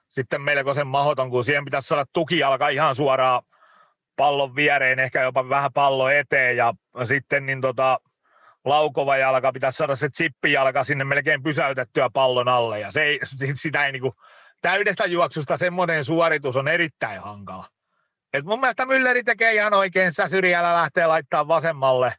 sitten 0.08 0.40
melkoisen 0.40 0.86
mahoton, 0.86 1.30
kun 1.30 1.44
siihen 1.44 1.64
pitäisi 1.64 1.88
saada 1.88 2.06
tukijalka 2.12 2.68
ihan 2.68 2.96
suoraan 2.96 3.42
pallon 4.16 4.56
viereen, 4.56 4.98
ehkä 4.98 5.22
jopa 5.22 5.48
vähän 5.48 5.72
pallo 5.72 6.08
eteen 6.08 6.56
ja 6.56 6.72
sitten 7.04 7.46
niin 7.46 7.60
tota, 7.60 7.98
laukova 8.64 9.16
jalka, 9.16 9.52
pitäisi 9.52 9.76
saada 9.76 9.96
se 9.96 10.08
chippijalka 10.08 10.84
sinne 10.84 11.04
melkein 11.04 11.42
pysäytettyä 11.42 12.10
pallon 12.12 12.48
alle 12.48 12.80
ja 12.80 12.92
se 12.92 13.02
ei, 13.02 13.20
sitä 13.54 13.86
ei 13.86 13.92
niinku, 13.92 14.12
täydestä 14.62 15.06
juoksusta 15.06 15.56
semmoinen 15.56 16.04
suoritus 16.04 16.56
on 16.56 16.68
erittäin 16.68 17.20
hankala. 17.20 17.66
Et 18.32 18.44
mun 18.44 18.60
mielestä 18.60 18.84
Mülleri 18.84 19.22
tekee 19.24 19.54
ihan 19.54 19.74
oikein, 19.74 20.12
Säsyriällä 20.12 20.74
lähtee 20.74 21.06
laittaa 21.06 21.48
vasemmalle. 21.48 22.14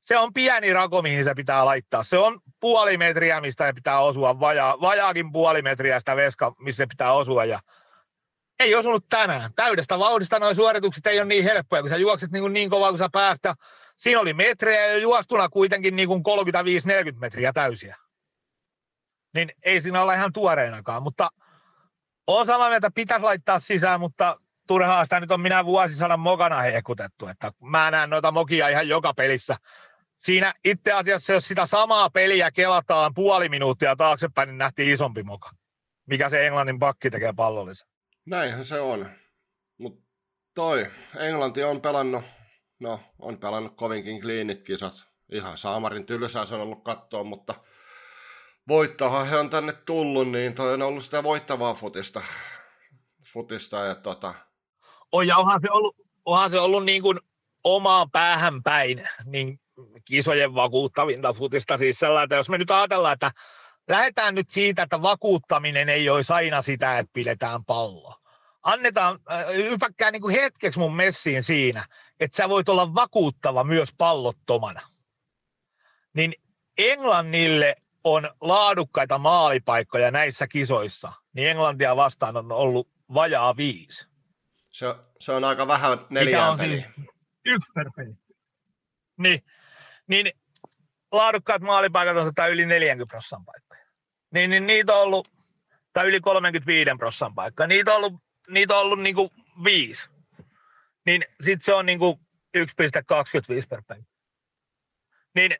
Se 0.00 0.18
on 0.18 0.32
pieni 0.32 0.72
rako, 0.72 1.02
mihin 1.02 1.24
se 1.24 1.34
pitää 1.34 1.64
laittaa. 1.64 2.02
Se 2.02 2.18
on 2.18 2.40
puoli 2.60 2.98
metriä, 2.98 3.40
mistä 3.40 3.72
pitää 3.74 4.00
osua, 4.00 4.40
vajaa, 4.40 4.80
vajaakin 4.80 5.32
puoli 5.32 5.62
metriä 5.62 5.98
sitä 5.98 6.16
veska, 6.16 6.54
missä 6.58 6.86
pitää 6.86 7.12
osua. 7.12 7.44
Ja 7.44 7.58
ei 8.60 8.74
osunut 8.74 9.04
tänään. 9.08 9.50
Täydestä 9.54 9.98
vauhdista 9.98 10.38
noin 10.38 10.56
suoritukset 10.56 11.06
ei 11.06 11.18
ole 11.18 11.26
niin 11.26 11.44
helppoja, 11.44 11.82
kun 11.82 11.90
sä 11.90 11.96
juokset 11.96 12.30
niin, 12.30 12.52
niin 12.52 12.70
kovaa 12.70 12.90
kuin 12.90 12.98
sä 12.98 13.08
päästä. 13.12 13.54
Siinä 13.96 14.20
oli 14.20 14.34
metrejä 14.34 14.86
ja 14.86 14.98
juostuna 14.98 15.48
kuitenkin 15.48 15.96
niin 15.96 16.08
kuin 16.08 16.22
35-40 17.12 17.18
metriä 17.18 17.52
täysiä. 17.52 17.96
Niin 19.34 19.52
ei 19.62 19.80
siinä 19.80 20.02
olla 20.02 20.14
ihan 20.14 20.32
tuoreenakaan, 20.32 21.02
mutta 21.02 21.30
on 22.26 22.46
samaa 22.46 22.68
mieltä, 22.68 22.90
pitäisi 22.94 23.22
laittaa 23.22 23.58
sisään, 23.58 24.00
mutta 24.00 24.40
turhaa 24.68 25.04
sitä 25.04 25.20
nyt 25.20 25.30
on 25.30 25.40
minä 25.40 25.64
vuosisadan 25.64 26.20
mokana 26.20 26.60
hehkutettu, 26.60 27.26
että 27.26 27.52
mä 27.62 27.90
näen 27.90 28.10
noita 28.10 28.32
mokia 28.32 28.68
ihan 28.68 28.88
joka 28.88 29.14
pelissä 29.14 29.56
siinä 30.16 30.54
itse 30.64 30.92
asiassa, 30.92 31.32
jos 31.32 31.48
sitä 31.48 31.66
samaa 31.66 32.10
peliä 32.10 32.50
kelataan 32.50 33.14
puoli 33.14 33.48
minuuttia 33.48 33.96
taaksepäin, 33.96 34.48
niin 34.48 34.58
nähtiin 34.58 34.92
isompi 34.92 35.22
moka. 35.22 35.50
Mikä 36.06 36.30
se 36.30 36.46
Englannin 36.46 36.78
pakki 36.78 37.10
tekee 37.10 37.32
pallollisen. 37.36 37.88
Näinhän 38.26 38.64
se 38.64 38.80
on. 38.80 39.10
Mutta 39.78 40.06
toi, 40.54 40.86
Englanti 41.18 41.64
on 41.64 41.80
pelannut, 41.80 42.24
no 42.80 43.00
on 43.18 43.38
pelannut 43.38 43.76
kovinkin 43.76 44.20
kliinit 44.20 44.62
kisat. 44.62 44.94
Ihan 45.32 45.56
saamarin 45.56 46.06
tylsää 46.06 46.44
se 46.44 46.54
on 46.54 46.60
ollut 46.60 46.84
kattoa, 46.84 47.24
mutta 47.24 47.54
voittohan 48.68 49.26
he 49.26 49.36
on 49.36 49.50
tänne 49.50 49.72
tullut, 49.72 50.28
niin 50.28 50.54
toi 50.54 50.74
on 50.74 50.82
ollut 50.82 51.04
sitä 51.04 51.22
voittavaa 51.22 51.74
futista. 51.74 52.22
futista 53.32 53.76
ja 53.76 53.94
tota... 53.94 54.34
On, 55.12 55.26
ja 55.26 55.36
onhan 55.36 55.60
se 55.60 55.70
ollut, 55.70 55.96
onhan 56.24 56.50
se 56.50 56.60
ollut 56.60 56.84
niin 56.84 57.02
kuin 57.02 57.18
omaan 57.64 58.10
päähän 58.10 58.62
päin, 58.62 59.08
niin 59.24 59.60
kisojen 60.04 60.54
vakuuttavinta 60.54 61.32
futista. 61.32 61.78
Siis 61.78 61.98
sellainen, 61.98 62.24
että 62.24 62.36
jos 62.36 62.50
me 62.50 62.58
nyt 62.58 62.70
ajatellaan, 62.70 63.12
että 63.12 63.30
lähdetään 63.88 64.34
nyt 64.34 64.50
siitä, 64.50 64.82
että 64.82 65.02
vakuuttaminen 65.02 65.88
ei 65.88 66.10
olisi 66.10 66.32
aina 66.32 66.62
sitä, 66.62 66.98
että 66.98 67.10
pidetään 67.12 67.64
pallo. 67.64 68.14
Annetaan, 68.62 69.18
ypäkkää 69.54 70.10
niin 70.10 70.22
kuin 70.22 70.34
hetkeksi 70.34 70.80
mun 70.80 70.96
messiin 70.96 71.42
siinä, 71.42 71.86
että 72.20 72.36
sä 72.36 72.48
voit 72.48 72.68
olla 72.68 72.94
vakuuttava 72.94 73.64
myös 73.64 73.88
pallottomana. 73.98 74.80
Niin 76.14 76.34
Englannille 76.78 77.76
on 78.04 78.30
laadukkaita 78.40 79.18
maalipaikkoja 79.18 80.10
näissä 80.10 80.46
kisoissa, 80.46 81.12
niin 81.32 81.48
Englantia 81.48 81.96
vastaan 81.96 82.36
on 82.36 82.52
ollut 82.52 82.88
vajaa 83.14 83.56
viisi. 83.56 84.06
Se, 84.70 84.94
se 85.20 85.32
on 85.32 85.44
aika 85.44 85.66
vähän 85.66 85.98
neljään 86.10 86.58
peliä. 86.58 86.90
Siis 86.94 87.08
yksi 87.44 87.72
per 87.74 87.90
peli. 87.96 88.14
Niin, 89.18 89.40
niin 90.06 90.30
laadukkaat 91.12 91.62
maalipaikat 91.62 92.16
on 92.16 92.26
sitä 92.26 92.46
yli 92.46 92.66
40 92.66 93.10
prossan 93.10 93.44
paikkoja. 93.44 93.75
Niin, 94.36 94.50
niin 94.50 94.66
niitä 94.66 94.94
on 94.94 95.02
ollut, 95.02 95.28
tai 95.92 96.06
yli 96.06 96.20
35 96.20 96.90
prossan 96.98 97.34
paikkaa. 97.34 97.66
Niitä 97.66 97.90
on 97.90 97.96
ollut, 97.96 98.14
niitä 98.50 98.74
on 98.76 98.80
ollut 98.80 99.00
niinku 99.00 99.32
viisi. 99.64 100.08
Niin 101.06 101.24
sit 101.40 101.62
se 101.62 101.74
on 101.74 101.86
niinku 101.86 102.20
1,25 102.58 102.64
per 103.68 103.82
peli. 103.88 104.02
Niin 105.34 105.56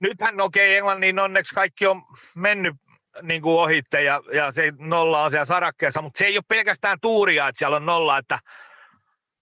nythän 0.00 0.40
okei, 0.40 0.68
okay, 0.68 0.76
Englannin 0.76 1.18
onneksi 1.18 1.54
kaikki 1.54 1.86
on 1.86 2.02
mennyt 2.34 2.76
niin 3.22 3.42
kuin 3.42 3.60
ohitte 3.60 4.02
ja, 4.02 4.20
ja 4.32 4.52
se 4.52 4.72
nolla 4.78 5.24
on 5.24 5.30
siellä 5.30 5.44
sarakkeessa, 5.44 6.02
mutta 6.02 6.18
se 6.18 6.24
ei 6.24 6.36
ole 6.36 6.44
pelkästään 6.48 6.98
tuuria, 7.00 7.48
että 7.48 7.58
siellä 7.58 7.76
on 7.76 7.86
nolla, 7.86 8.18
että 8.18 8.38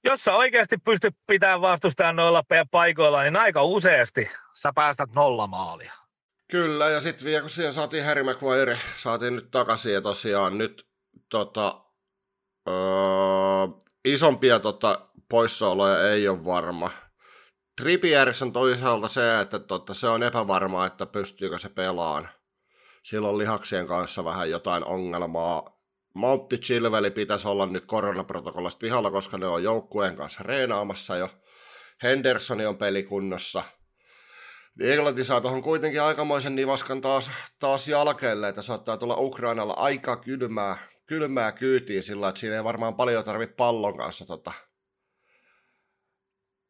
jos 0.05 0.25
sä 0.25 0.35
oikeasti 0.35 0.77
pystyt 0.79 1.17
pitämään 1.27 1.61
vastustajan 1.61 2.17
noilla 2.17 2.43
paikoilla, 2.71 3.23
niin 3.23 3.37
aika 3.37 3.63
useasti 3.63 4.31
sä 4.55 4.73
päästät 4.75 5.11
nolla 5.11 5.47
maalia. 5.47 5.98
Kyllä, 6.51 6.89
ja 6.89 7.01
sitten 7.01 7.25
vielä 7.25 7.41
kun 7.41 7.51
siihen 7.51 7.73
saatiin 7.73 8.05
Harry 8.05 8.23
Maguire, 8.23 8.79
saatiin 8.97 9.37
nyt 9.37 9.51
takaisin, 9.51 9.93
ja 9.93 10.01
tosiaan 10.01 10.59
nyt 10.59 10.87
tota, 11.31 11.85
öö, 12.69 12.75
isompia 14.05 14.61
tota, 14.61 15.09
poissaoloja 15.29 16.11
ei 16.11 16.29
ole 16.29 16.45
varma. 16.45 16.91
Trippierissä 17.81 18.45
on 18.45 18.53
toisaalta 18.53 19.09
se, 19.09 19.41
että 19.41 19.59
tota, 19.59 19.95
se 19.95 20.09
on 20.09 20.23
epävarmaa, 20.23 20.87
että 20.87 21.07
pystyykö 21.07 21.59
se 21.59 21.69
pelaan. 21.69 22.29
Silloin 23.03 23.39
lihaksien 23.39 23.87
kanssa 23.87 24.25
vähän 24.25 24.51
jotain 24.51 24.85
ongelmaa 24.85 25.79
Montti 26.15 26.59
Chilveli 26.59 27.11
pitäisi 27.11 27.49
olla 27.49 27.67
nyt 27.67 27.85
koronaprotokollasta 27.87 28.79
pihalla, 28.79 29.11
koska 29.11 29.39
ne 29.39 29.47
on 29.47 29.63
joukkueen 29.63 30.17
kanssa 30.17 30.43
reenaamassa 30.43 31.17
jo. 31.17 31.31
Hendersoni 32.03 32.67
on 32.67 32.79
pelikunnossa. 32.79 33.65
Englanti 34.81 35.25
saa 35.25 35.41
tuohon 35.41 35.63
kuitenkin 35.63 36.03
aikamoisen 36.03 36.57
nivaskan 36.57 37.01
taas, 37.01 37.31
taas 37.59 37.89
jalkeelle, 37.89 38.49
että 38.49 38.63
saattaa 38.63 38.97
tulla 38.97 39.17
Ukrainalla 39.17 39.73
aika 39.73 40.17
kylmää, 40.17 40.77
kylmää 41.07 41.53
kyytiä 41.53 42.03
sillä, 42.03 42.29
että 42.29 42.41
siinä 42.41 42.57
ei 42.57 42.65
varmaan 42.65 42.95
paljon 42.95 43.25
tarvitse 43.25 43.55
pallon 43.55 43.97
kanssa 43.97 44.27
tota, 44.27 44.53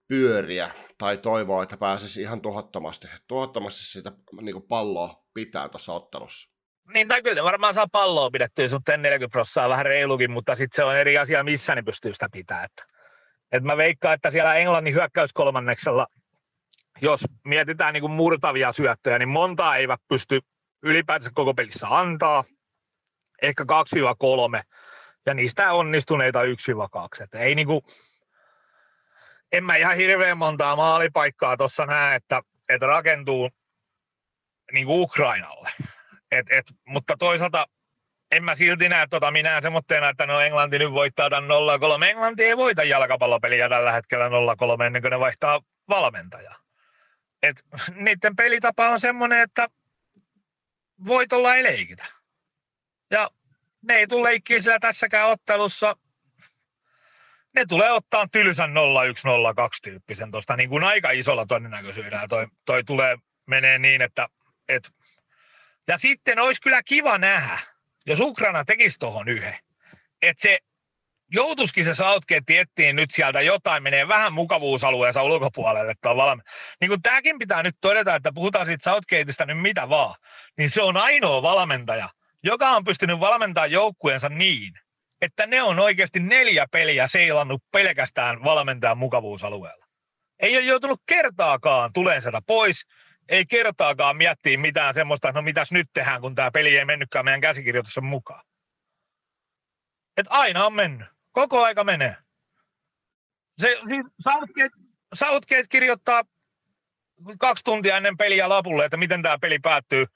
pyöriä 0.08 0.70
tai 0.98 1.18
toivoa, 1.18 1.62
että 1.62 1.76
pääsisi 1.76 2.22
ihan 2.22 2.40
tuhottomasti, 2.40 3.08
tuhottomasti 3.26 3.84
siitä 3.84 4.12
niin 4.40 4.62
palloa 4.62 5.24
pitää 5.34 5.68
tuossa 5.68 5.92
ottelussa. 5.92 6.58
Niin, 6.94 7.08
tai 7.08 7.22
kyllä 7.22 7.44
varmaan 7.44 7.74
saa 7.74 7.86
palloa 7.92 8.30
pidettyä 8.30 8.68
suhteen 8.68 9.02
40 9.02 9.32
prosenttia 9.32 9.68
vähän 9.68 9.86
reilukin, 9.86 10.30
mutta 10.30 10.54
sitten 10.54 10.76
se 10.76 10.84
on 10.84 10.96
eri 10.96 11.18
asia, 11.18 11.44
missä 11.44 11.74
ne 11.74 11.82
pystyy 11.82 12.12
sitä. 12.12 12.28
Että, 12.64 12.84
että 13.52 13.66
mä 13.66 13.76
veikkaan, 13.76 14.14
että 14.14 14.30
siellä 14.30 14.54
Englannin 14.54 14.94
hyökkäyskolmanneksella, 14.94 16.06
jos 17.00 17.20
mietitään 17.44 17.94
niin 17.94 18.00
kuin 18.00 18.12
murtavia 18.12 18.72
syöttöjä, 18.72 19.18
niin 19.18 19.28
montaa 19.28 19.76
eivät 19.76 20.00
pysty 20.08 20.40
ylipäätänsä 20.82 21.30
koko 21.34 21.54
pelissä 21.54 21.86
antaa. 21.90 22.44
Ehkä 23.42 23.64
2-3, 23.64 24.62
ja 25.26 25.34
niistä 25.34 25.72
onnistuneita 25.72 26.42
1-2. 26.42 27.24
Että 27.24 27.38
ei 27.38 27.54
niin 27.54 27.66
kuin, 27.66 27.80
en 29.52 29.64
mä 29.64 29.76
ihan 29.76 29.96
hirveän 29.96 30.38
montaa 30.38 30.76
maalipaikkaa 30.76 31.56
tuossa 31.56 31.86
näe, 31.86 32.16
että, 32.16 32.42
että 32.68 32.86
rakentuu 32.86 33.50
niin 34.72 34.86
kuin 34.86 35.00
Ukrainalle. 35.00 35.70
Et, 36.30 36.46
et, 36.50 36.66
mutta 36.86 37.16
toisaalta 37.18 37.66
en 38.32 38.44
mä 38.44 38.54
silti 38.54 38.88
näe 38.88 39.06
tota 39.10 39.30
minä 39.30 39.60
semmoitteena, 39.60 40.08
että 40.08 40.26
no 40.26 40.40
Englanti 40.40 40.78
nyt 40.78 40.92
voittaa 40.92 41.30
tämän 41.30 41.50
0-3. 42.00 42.04
Englanti 42.04 42.44
ei 42.44 42.56
voita 42.56 42.84
jalkapallopeliä 42.84 43.68
tällä 43.68 43.92
hetkellä 43.92 44.28
0-3 44.28 44.82
ennen 44.82 45.02
kuin 45.02 45.10
ne 45.10 45.20
vaihtaa 45.20 45.60
valmentajaa. 45.88 46.67
Et 47.42 47.66
niiden 47.94 48.36
pelitapa 48.36 48.88
on 48.88 49.00
semmoinen, 49.00 49.40
että 49.40 49.68
voitolla 51.04 51.54
ei 51.54 51.62
leikitä. 51.62 52.04
Ja 53.10 53.30
ne 53.82 53.94
ei 53.94 54.06
tule 54.06 54.28
leikkiä 54.28 54.62
sillä 54.62 54.78
tässäkään 54.78 55.28
ottelussa. 55.28 55.96
Ne 57.54 57.64
tulee 57.68 57.90
ottaa 57.90 58.28
tylsän 58.32 58.70
0-1-0-2 58.70 58.74
tyyppisen 59.82 60.30
tuosta 60.30 60.56
niin 60.56 60.68
kuin 60.68 60.84
aika 60.84 61.10
isolla 61.10 61.46
todennäköisyydellä. 61.46 62.28
Toi, 62.28 62.46
toi 62.64 62.84
tulee 62.84 63.16
menee 63.46 63.78
niin, 63.78 64.02
että, 64.02 64.28
että 64.68 64.90
ja 65.88 65.98
sitten 65.98 66.38
olisi 66.38 66.60
kyllä 66.60 66.82
kiva 66.82 67.18
nähdä, 67.18 67.58
jos 68.06 68.20
Ukraina 68.20 68.64
tekisi 68.64 68.98
tuohon 68.98 69.28
yhden, 69.28 69.54
että 70.22 70.42
se 70.42 70.58
joutuisikin 71.32 71.84
se 71.84 71.94
Southgate 71.94 72.60
etsiin 72.60 72.96
nyt 72.96 73.10
sieltä 73.10 73.40
jotain, 73.40 73.82
menee 73.82 74.08
vähän 74.08 74.32
mukavuusalueensa 74.32 75.22
ulkopuolelle. 75.22 75.94
Valmi- 76.04 76.42
niin 76.80 76.88
kuin 76.88 77.02
tämäkin 77.02 77.38
pitää 77.38 77.62
nyt 77.62 77.76
todeta, 77.80 78.14
että 78.14 78.32
puhutaan 78.34 78.66
siitä 78.66 78.90
Southgateista 78.90 79.46
nyt 79.46 79.60
mitä 79.60 79.88
vaan, 79.88 80.14
niin 80.58 80.70
se 80.70 80.82
on 80.82 80.96
ainoa 80.96 81.42
valmentaja, 81.42 82.08
joka 82.42 82.70
on 82.70 82.84
pystynyt 82.84 83.20
valmentamaan 83.20 83.70
joukkueensa 83.70 84.28
niin, 84.28 84.72
että 85.20 85.46
ne 85.46 85.62
on 85.62 85.78
oikeasti 85.78 86.20
neljä 86.20 86.66
peliä 86.72 87.06
seilannut 87.06 87.62
pelkästään 87.72 88.44
valmentajan 88.44 88.98
mukavuusalueella. 88.98 89.86
Ei 90.40 90.56
ole 90.56 90.64
joutunut 90.64 91.00
kertaakaan 91.06 91.92
tuleen 91.92 92.22
sieltä 92.22 92.40
pois, 92.46 92.86
ei 93.28 93.46
kertaakaan 93.46 94.16
miettiä 94.16 94.58
mitään 94.58 94.94
semmoista, 94.94 95.28
että 95.28 95.38
no 95.38 95.42
mitäs 95.42 95.72
nyt 95.72 95.86
tehdään, 95.94 96.20
kun 96.20 96.34
tämä 96.34 96.50
peli 96.50 96.78
ei 96.78 96.84
mennytkään 96.84 97.24
meidän 97.24 97.40
käsikirjoituksen 97.40 98.04
mukaan. 98.04 98.44
Et 100.16 100.26
aina 100.30 100.66
on 100.66 100.72
mennyt. 100.72 101.17
Koko 101.38 101.64
aika 101.64 101.84
menee. 101.84 102.16
Se, 103.58 103.80
siis 103.88 104.06
Southgate, 104.22 104.76
Southgate 105.14 105.64
kirjoittaa 105.68 106.22
kaksi 107.38 107.64
tuntia 107.64 107.96
ennen 107.96 108.16
peliä 108.16 108.48
lapulle, 108.48 108.84
että 108.84 108.96
miten 108.96 109.22
tämä 109.22 109.38
peli 109.38 109.58
päättyy 109.58 110.06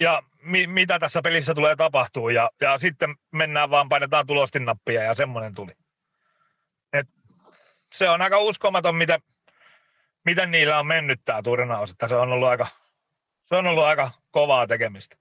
ja 0.00 0.22
mi, 0.42 0.66
mitä 0.66 0.98
tässä 0.98 1.22
pelissä 1.22 1.54
tulee 1.54 1.76
tapahtuu. 1.76 2.28
Ja, 2.28 2.50
ja 2.60 2.78
sitten 2.78 3.14
mennään 3.32 3.70
vaan, 3.70 3.88
painetaan 3.88 4.26
tulostinnappia 4.26 5.02
ja 5.02 5.14
semmoinen 5.14 5.54
tuli. 5.54 5.72
Et 6.92 7.06
se 7.92 8.10
on 8.10 8.22
aika 8.22 8.38
uskomaton, 8.38 8.96
miten, 8.96 9.20
miten 10.24 10.50
niillä 10.50 10.78
on 10.78 10.86
mennyt 10.86 11.20
tämä 11.24 11.42
turnaus, 11.42 11.90
että 11.90 12.08
se 12.08 12.14
on 12.14 12.32
ollut 12.32 12.48
aika, 12.48 12.66
se 13.44 13.56
on 13.56 13.66
ollut 13.66 13.84
aika 13.84 14.10
kovaa 14.30 14.66
tekemistä. 14.66 15.16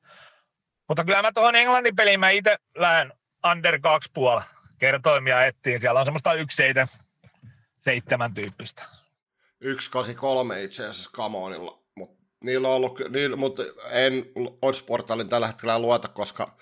Mutta 0.88 1.06
kyllä 1.06 1.22
mä 1.22 1.32
tuohon 1.32 1.56
Englannin 1.56 1.96
peliin 1.96 2.20
mä 2.20 2.30
itse 2.30 2.58
lähden 2.78 3.14
under 3.52 3.80
2 3.80 4.12
puolella 4.14 4.55
kertoimia 4.78 5.46
ettiin. 5.46 5.82
Siellä 5.82 6.00
on 6.00 6.06
semmoista 6.06 6.34
1-7 6.34 6.38
tyyppistä. 8.36 8.84
1-8-3 9.64 9.68
itse 10.64 10.88
asiassa 10.88 11.10
Kamonilla, 11.14 11.84
mutta 11.96 12.24
niillä 12.44 12.68
on 12.68 12.74
ollut, 12.74 13.00
niillä, 13.10 13.36
mutta 13.36 13.64
en 13.92 14.26
Odds-portaalin 14.62 15.30
tällä 15.30 15.48
hetkellä 15.48 15.80
luota, 15.80 16.08
koska 16.08 16.58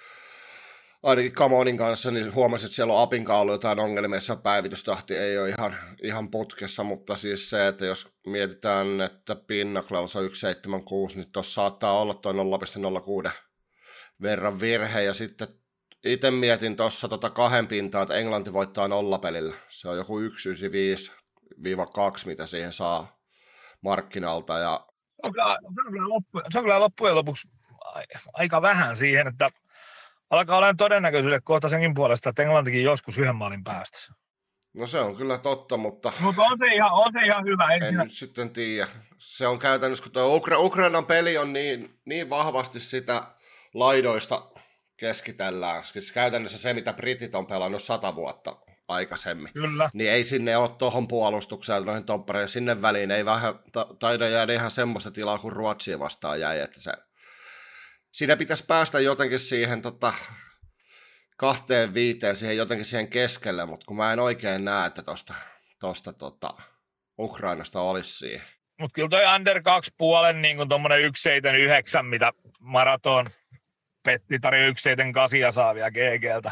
ainakin 1.03 1.31
Kamonin 1.31 1.77
kanssa, 1.77 2.11
niin 2.11 2.35
huomasin, 2.35 2.65
että 2.65 2.75
siellä 2.75 2.93
on 2.93 3.01
Apinkaan 3.01 3.41
ollut 3.41 3.53
jotain 3.53 3.79
ongelmia, 3.79 4.17
jossa 4.17 4.35
päivitystahti 4.35 5.15
ei 5.15 5.37
ole 5.37 5.49
ihan, 5.49 5.75
ihan 6.03 6.31
putkessa, 6.31 6.83
mutta 6.83 7.15
siis 7.15 7.49
se, 7.49 7.67
että 7.67 7.85
jos 7.85 8.17
mietitään, 8.27 9.01
että 9.01 9.35
Pinnaclella 9.35 10.01
on 10.01 10.09
176, 10.09 11.17
niin 11.17 11.29
tuossa 11.33 11.53
saattaa 11.53 11.99
olla 11.99 12.13
tuo 12.13 12.33
0,06 13.27 13.31
verran 14.21 14.59
virhe, 14.59 15.03
ja 15.03 15.13
sitten 15.13 15.47
itse 16.03 16.31
mietin 16.31 16.75
tuossa 16.75 17.07
tota 17.07 17.29
kahden 17.29 17.67
pintaan, 17.67 18.01
että 18.01 18.15
Englanti 18.15 18.53
voittaa 18.53 18.87
nollapelillä. 18.87 19.55
Se 19.69 19.89
on 19.89 19.97
joku 19.97 20.19
195-2, 20.19 20.25
mitä 22.25 22.45
siihen 22.45 22.73
saa 22.73 23.17
markkinalta. 23.81 24.57
Ja... 24.57 24.85
Se 24.87 25.27
on 25.27 25.33
kyllä, 25.33 25.57
se 25.75 25.81
on 25.87 25.93
kyllä, 25.93 26.09
loppu, 26.09 26.41
se 26.49 26.59
on 26.59 26.63
kyllä 26.63 26.79
loppujen 26.79 27.15
lopuksi 27.15 27.47
aika 28.33 28.61
vähän 28.61 28.95
siihen, 28.95 29.27
että 29.27 29.49
alkaa 30.29 30.57
olemaan 30.57 30.77
todennäköisyyden 30.77 31.43
kohta 31.43 31.69
senkin 31.69 31.93
puolesta, 31.93 32.29
että 32.29 32.43
Englantikin 32.43 32.83
joskus 32.83 33.17
yhden 33.17 33.35
maalin 33.35 33.63
päästä. 33.63 34.13
No 34.73 34.87
se 34.87 34.99
on 34.99 35.15
kyllä 35.15 35.37
totta, 35.37 35.77
mutta... 35.77 36.13
Mutta 36.19 36.41
on 36.41 36.57
se 36.57 36.65
ihan, 36.65 36.91
on 36.91 37.13
se 37.13 37.19
ihan 37.25 37.45
hyvä. 37.45 37.73
En, 37.73 37.83
en 37.83 37.95
nyt 37.95 38.11
sitten 38.11 38.49
tiedä. 38.49 38.87
Se 39.17 39.47
on 39.47 39.59
käytännössä, 39.59 40.03
kun 40.03 40.11
tuo 40.11 40.39
Ukra- 40.39 40.59
Ukrainan 40.59 41.05
peli 41.05 41.37
on 41.37 41.53
niin, 41.53 41.99
niin 42.05 42.29
vahvasti 42.29 42.79
sitä 42.79 43.23
laidoista 43.73 44.52
keskitellään. 45.03 45.83
Siis 45.83 46.11
käytännössä 46.11 46.57
se, 46.57 46.73
mitä 46.73 46.93
britit 46.93 47.35
on 47.35 47.47
pelannut 47.47 47.81
sata 47.81 48.15
vuotta 48.15 48.57
aikaisemmin. 48.87 49.53
Kyllä. 49.53 49.89
Niin 49.93 50.11
ei 50.11 50.25
sinne 50.25 50.57
ole 50.57 50.69
tuohon 50.77 51.07
puolustukseen, 51.07 51.85
noihin 51.85 52.05
toppareihin, 52.05 52.49
sinne 52.49 52.81
väliin 52.81 53.11
ei 53.11 53.25
vähän 53.25 53.59
ta- 53.71 53.87
taida 53.99 54.29
jäädä 54.29 54.53
ihan 54.53 54.71
semmoista 54.71 55.11
tilaa 55.11 55.39
kuin 55.39 55.51
Ruotsia 55.51 55.99
vastaan 55.99 56.39
jäi, 56.39 56.59
että 56.59 56.81
se 56.81 56.91
siinä 58.11 58.35
pitäisi 58.35 58.65
päästä 58.67 58.99
jotenkin 58.99 59.39
siihen 59.39 59.81
tota, 59.81 60.13
kahteen 61.37 61.93
viiteen, 61.93 62.35
siihen 62.35 62.57
jotenkin 62.57 62.85
siihen 62.85 63.07
keskelle, 63.07 63.65
mutta 63.65 63.85
kun 63.85 63.97
mä 63.97 64.13
en 64.13 64.19
oikein 64.19 64.65
näe, 64.65 64.87
että 64.87 65.01
tuosta 65.01 65.33
tosta, 65.79 66.13
tota, 66.13 66.53
Ukrainasta 67.19 67.81
olisi 67.81 68.17
siihen. 68.17 68.47
Mutta 68.79 68.95
kyllä 68.95 69.09
toi 69.09 69.35
under 69.35 69.61
2 69.61 69.91
puolen 69.97 70.41
niin 70.41 70.57
kuin 70.57 70.69
tuommoinen 70.69 70.99
179, 70.99 72.05
mitä 72.05 72.31
maraton 72.59 73.29
Petti 74.05 74.39
tarjoaa 74.39 74.73
178 74.77 75.53
saa 75.53 75.75
vielä 75.75 75.91
GGltä. 75.91 76.51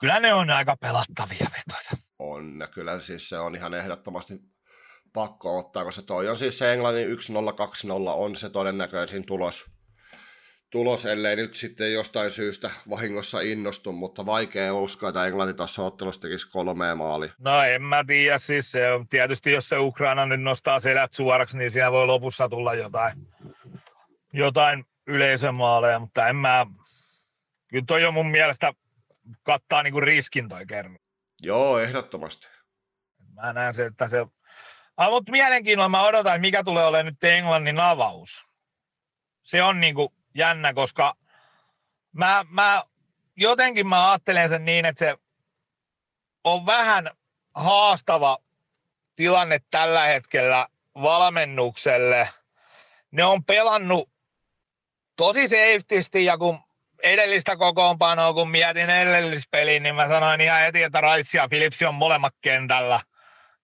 Kyllä 0.00 0.20
ne 0.20 0.34
on 0.34 0.50
aika 0.50 0.76
pelattavia 0.80 1.46
vetoja. 1.58 2.02
On, 2.18 2.68
kyllä 2.74 3.00
siis 3.00 3.28
se 3.28 3.38
on 3.38 3.56
ihan 3.56 3.74
ehdottomasti 3.74 4.34
pakko 5.12 5.58
ottaa, 5.58 5.84
koska 5.84 6.02
toi 6.02 6.28
on 6.28 6.36
siis 6.36 6.58
se 6.58 6.72
Englannin 6.72 7.08
1-0-2-0 7.08 7.12
on 8.08 8.36
se 8.36 8.50
todennäköisin 8.50 9.26
tulos 9.26 9.74
tulos, 10.74 11.06
ellei 11.06 11.36
nyt 11.36 11.54
sitten 11.54 11.92
jostain 11.92 12.30
syystä 12.30 12.70
vahingossa 12.90 13.40
innostu, 13.40 13.92
mutta 13.92 14.26
vaikea 14.26 14.74
uskoa, 14.74 15.08
että 15.08 15.26
Englanti 15.26 15.54
tuossa 15.54 15.82
ottelussa 15.82 16.20
tekisi 16.20 16.50
kolme 16.50 16.94
maali. 16.94 17.30
No 17.38 17.62
en 17.62 17.82
mä 17.82 18.04
tiedä, 18.06 18.38
siis 18.38 18.72
se 18.72 18.92
on, 18.92 19.08
tietysti 19.08 19.52
jos 19.52 19.68
se 19.68 19.78
Ukraina 19.78 20.26
nyt 20.26 20.42
nostaa 20.42 20.80
selät 20.80 21.12
suoraksi, 21.12 21.58
niin 21.58 21.70
siinä 21.70 21.92
voi 21.92 22.06
lopussa 22.06 22.48
tulla 22.48 22.74
jotain, 22.74 23.12
jotain 24.32 24.84
yleisömaaleja, 25.06 25.98
mutta 25.98 26.28
en 26.28 26.36
mä, 26.36 26.66
kyllä 27.74 27.86
toi 27.86 28.04
on 28.04 28.14
mun 28.14 28.30
mielestä 28.30 28.72
kattaa 29.42 29.82
niinku 29.82 30.00
riskin 30.00 30.48
toi 30.48 30.66
kerran. 30.66 30.98
Joo, 31.42 31.78
ehdottomasti. 31.78 32.46
Mä 33.32 33.52
näen 33.52 33.74
se, 33.74 33.86
että 33.86 34.08
se... 34.08 34.26
Ah, 34.96 35.10
mutta 35.10 35.32
mielenkiinnolla 35.32 35.88
mä 35.88 36.02
odotan, 36.02 36.40
mikä 36.40 36.64
tulee 36.64 36.84
olemaan 36.84 37.06
nyt 37.06 37.24
Englannin 37.24 37.80
avaus. 37.80 38.46
Se 39.42 39.62
on 39.62 39.80
niinku 39.80 40.14
jännä, 40.34 40.74
koska 40.74 41.14
mä, 42.12 42.44
mä 42.48 42.82
jotenkin 43.36 43.86
mä 43.86 44.10
ajattelen 44.10 44.48
sen 44.48 44.64
niin, 44.64 44.84
että 44.84 44.98
se 44.98 45.16
on 46.44 46.66
vähän 46.66 47.10
haastava 47.54 48.38
tilanne 49.16 49.58
tällä 49.70 50.04
hetkellä 50.04 50.68
valmennukselle. 51.02 52.28
Ne 53.10 53.24
on 53.24 53.44
pelannut 53.44 54.10
tosi 55.16 55.48
safetysti 55.48 56.24
ja 56.24 56.38
kun 56.38 56.58
edellistä 57.02 57.56
kokoonpanoa, 57.56 58.32
kun 58.32 58.50
mietin 58.50 58.90
edellispeliin, 58.90 59.82
niin 59.82 59.94
mä 59.94 60.08
sanoin 60.08 60.40
ihan 60.40 60.60
heti, 60.60 60.82
että 60.82 61.00
Raissi 61.00 61.36
ja 61.36 61.48
Philipsi 61.48 61.86
on 61.86 61.94
molemmat 61.94 62.34
kentällä. 62.40 63.00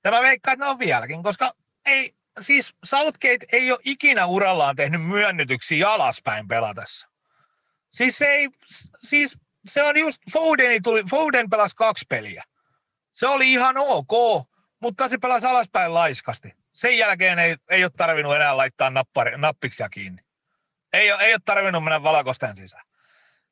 Ja 0.05 0.11
mä 0.11 0.23
veikkaan, 0.23 0.53
että 0.53 0.65
ne 0.65 0.71
on 0.71 0.79
vieläkin, 0.79 1.23
koska 1.23 1.53
ei, 1.87 2.13
siis 2.41 2.73
Southgate 2.85 3.47
ei 3.53 3.73
ole 3.73 3.81
ikinä 3.85 4.27
urallaan 4.27 4.77
tehnyt 4.77 5.03
myönnytyksiä 5.03 5.91
alaspäin 5.91 6.49
pelatessa. 6.49 7.09
Siis 7.93 8.19
se 8.19 8.27
ei, 8.27 8.49
siis 9.01 9.39
se 9.67 9.83
on 9.83 9.97
just, 9.97 10.23
Foden, 10.33 10.83
tuli, 10.83 11.03
Foden 11.11 11.51
pelasi 11.51 11.77
kaksi 11.77 12.05
peliä. 12.09 12.45
Se 13.13 13.27
oli 13.27 13.53
ihan 13.53 13.77
ok, 13.79 14.47
mutta 14.81 15.09
se 15.09 15.19
pelasi 15.19 15.47
alaspäin 15.47 15.95
laiskasti. 15.95 16.53
Sen 16.73 16.99
jälkeen 16.99 17.39
ei, 17.39 17.57
ei 17.71 17.85
ole 17.85 17.93
tarvinnut 17.97 18.37
enää 18.37 18.57
laittaa 18.57 18.91
nappari, 18.91 19.33
nappiksia 19.37 19.89
kiinni. 19.89 20.23
Ei 20.93 21.11
ei 21.11 21.33
ole 21.33 21.41
tarvinnut 21.45 21.85
mennä 21.85 22.03
valakosten 22.03 22.57
sisään. 22.57 22.90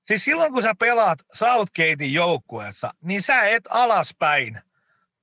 Siis 0.09 0.25
silloin 0.25 0.53
kun 0.53 0.63
sä 0.63 0.75
pelaat 0.79 1.19
Southgatein 1.33 2.13
joukkueessa, 2.13 2.91
niin 3.01 3.23
sä 3.23 3.43
et 3.45 3.65
alaspäin 3.71 4.61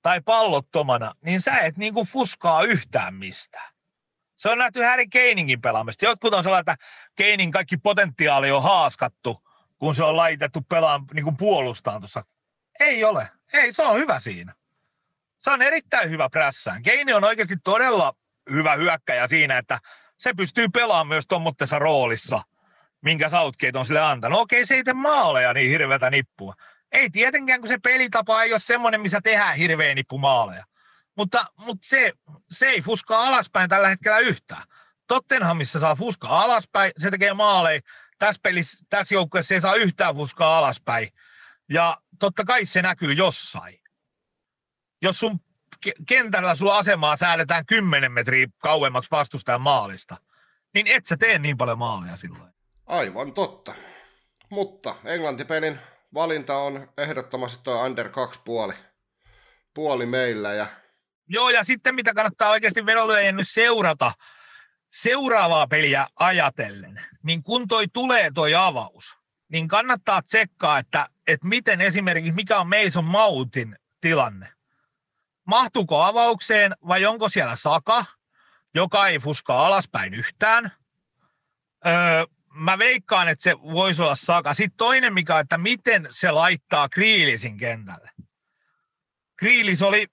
tai 0.01 0.21
pallottomana, 0.21 1.11
niin 1.21 1.41
sä 1.41 1.59
et 1.59 1.77
niinku 1.77 2.05
fuskaa 2.05 2.63
yhtään 2.63 3.13
mistään. 3.13 3.73
Se 4.35 4.49
on 4.49 4.57
nähty 4.57 4.81
Harry 4.81 5.07
Keiningin 5.07 5.61
pelaamista. 5.61 6.05
Jotkut 6.05 6.33
on 6.33 6.43
sellainen, 6.43 6.73
että 6.73 6.85
Keinin 7.15 7.51
kaikki 7.51 7.77
potentiaali 7.77 8.51
on 8.51 8.63
haaskattu, 8.63 9.43
kun 9.79 9.95
se 9.95 10.03
on 10.03 10.17
laitettu 10.17 10.61
pelaan 10.61 11.03
niin 11.13 11.23
kuin 11.23 11.37
puolustaan 11.37 12.01
tuossa. 12.01 12.23
Ei 12.79 13.03
ole. 13.03 13.29
Ei, 13.53 13.73
se 13.73 13.83
on 13.83 13.97
hyvä 13.97 14.19
siinä. 14.19 14.53
Se 15.37 15.51
on 15.51 15.61
erittäin 15.61 16.09
hyvä 16.09 16.29
prässään. 16.29 16.83
Keini 16.83 17.13
on 17.13 17.23
oikeasti 17.23 17.57
todella 17.63 18.13
hyvä 18.51 18.75
hyökkäjä 18.75 19.27
siinä, 19.27 19.57
että 19.57 19.79
se 20.17 20.33
pystyy 20.33 20.69
pelaamaan 20.69 21.07
myös 21.07 21.27
tuommoisessa 21.27 21.79
roolissa, 21.79 22.41
minkä 23.05 23.29
Southgate 23.29 23.77
on 23.79 23.85
sille 23.85 24.01
antanut. 24.01 24.39
Okei, 24.39 24.65
se 24.65 24.75
ei 24.75 24.83
tee 24.83 24.93
maaleja 24.93 25.53
niin 25.53 25.71
hirveätä 25.71 26.09
nippua. 26.09 26.53
Ei 26.91 27.09
tietenkään, 27.09 27.59
kun 27.59 27.67
se 27.67 27.77
pelitapa 27.77 28.43
ei 28.43 28.53
ole 28.53 28.59
semmoinen, 28.59 29.01
missä 29.01 29.21
tehdään 29.23 29.55
hirveä 29.55 29.95
nippu 29.95 30.17
maaleja. 30.17 30.65
Mutta, 31.17 31.45
mutta 31.57 31.87
se, 31.87 32.13
se 32.51 32.67
ei 32.67 32.81
fuskaa 32.81 33.27
alaspäin 33.27 33.69
tällä 33.69 33.89
hetkellä 33.89 34.19
yhtään. 34.19 34.63
Tottenhamissa 35.07 35.79
saa 35.79 35.95
fuskaa 35.95 36.41
alaspäin, 36.41 36.91
se 36.97 37.11
tekee 37.11 37.33
maaleja. 37.33 37.81
Tässä, 38.19 38.39
pelissä, 38.43 38.85
tässä 38.89 39.15
joukkueessa 39.15 39.53
ei 39.53 39.61
saa 39.61 39.75
yhtään 39.75 40.15
fuskaa 40.15 40.57
alaspäin. 40.57 41.09
Ja 41.69 41.97
totta 42.19 42.43
kai 42.43 42.65
se 42.65 42.81
näkyy 42.81 43.13
jossain. 43.13 43.79
Jos 45.01 45.19
sun 45.19 45.39
kentällä 46.07 46.55
sun 46.55 46.73
asemaa 46.73 47.17
säädetään 47.17 47.65
10 47.65 48.11
metriä 48.11 48.47
kauemmaksi 48.57 49.11
vastustajan 49.11 49.61
maalista, 49.61 50.17
niin 50.73 50.87
et 50.87 51.05
sä 51.05 51.17
tee 51.17 51.39
niin 51.39 51.57
paljon 51.57 51.77
maaleja 51.77 52.17
silloin. 52.17 52.54
Aivan 52.87 53.33
totta. 53.33 53.75
Mutta 54.49 54.95
Englantipelin 55.05 55.79
valinta 56.13 56.57
on 56.57 56.89
ehdottomasti 56.97 57.63
tuo 57.63 57.85
under 57.85 58.09
2 58.09 58.39
puoli, 58.45 58.73
puoli 59.73 60.05
meillä. 60.05 60.53
Ja... 60.53 60.67
Joo, 61.27 61.49
ja 61.49 61.63
sitten 61.63 61.95
mitä 61.95 62.13
kannattaa 62.13 62.49
oikeasti 62.49 62.85
vedonlyöjien 62.85 63.35
nyt 63.35 63.49
seurata, 63.49 64.11
seuraavaa 64.89 65.67
peliä 65.67 66.07
ajatellen, 66.15 67.01
niin 67.23 67.43
kun 67.43 67.67
toi 67.67 67.87
tulee 67.93 68.31
toi 68.33 68.55
avaus, 68.55 69.17
niin 69.49 69.67
kannattaa 69.67 70.21
tsekkaa, 70.21 70.79
että, 70.79 71.09
että 71.27 71.47
miten 71.47 71.81
esimerkiksi, 71.81 72.31
mikä 72.31 72.59
on 72.59 72.67
Mason 72.67 73.05
Moutin 73.05 73.75
tilanne. 74.01 74.53
Mahtuuko 75.45 76.03
avaukseen 76.03 76.73
vai 76.87 77.05
onko 77.05 77.29
siellä 77.29 77.55
Saka, 77.55 78.05
joka 78.73 79.07
ei 79.07 79.19
fuskaa 79.19 79.65
alaspäin 79.65 80.13
yhtään. 80.13 80.71
Öö, 81.85 82.25
mä 82.55 82.77
veikkaan, 82.77 83.27
että 83.27 83.43
se 83.43 83.55
voisi 83.61 84.01
olla 84.01 84.15
Saka. 84.15 84.53
Sitten 84.53 84.77
toinen 84.77 85.13
mikä, 85.13 85.39
että 85.39 85.57
miten 85.57 86.07
se 86.09 86.31
laittaa 86.31 86.89
Kriilisin 86.89 87.57
kentälle. 87.57 88.09
Kriilis 89.35 89.81
oli 89.81 90.07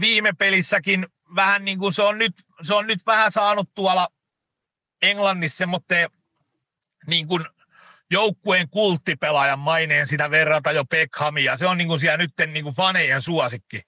viime 0.00 0.32
pelissäkin 0.32 1.06
vähän 1.34 1.64
niin 1.64 1.78
kuin 1.78 1.92
se 1.92 2.02
on 2.02 2.18
nyt, 2.18 2.32
se 2.62 2.74
on 2.74 2.86
nyt 2.86 3.06
vähän 3.06 3.32
saanut 3.32 3.74
tuolla 3.74 4.08
Englannissa 5.02 5.58
semmoitteen 5.58 6.10
niin 7.06 7.26
kuin 7.26 7.44
joukkueen 8.10 8.68
kulttipelaajan 8.68 9.58
maineen 9.58 10.06
sitä 10.06 10.30
verrata 10.30 10.72
jo 10.72 10.84
Beckhamia. 10.84 11.56
Se 11.56 11.66
on 11.66 11.78
niin 11.78 11.88
kuin 11.88 12.00
siellä 12.00 12.16
nyt 12.16 12.32
niin 12.46 12.64
kuin 12.64 12.76
fanejen 12.76 13.22
suosikki 13.22 13.82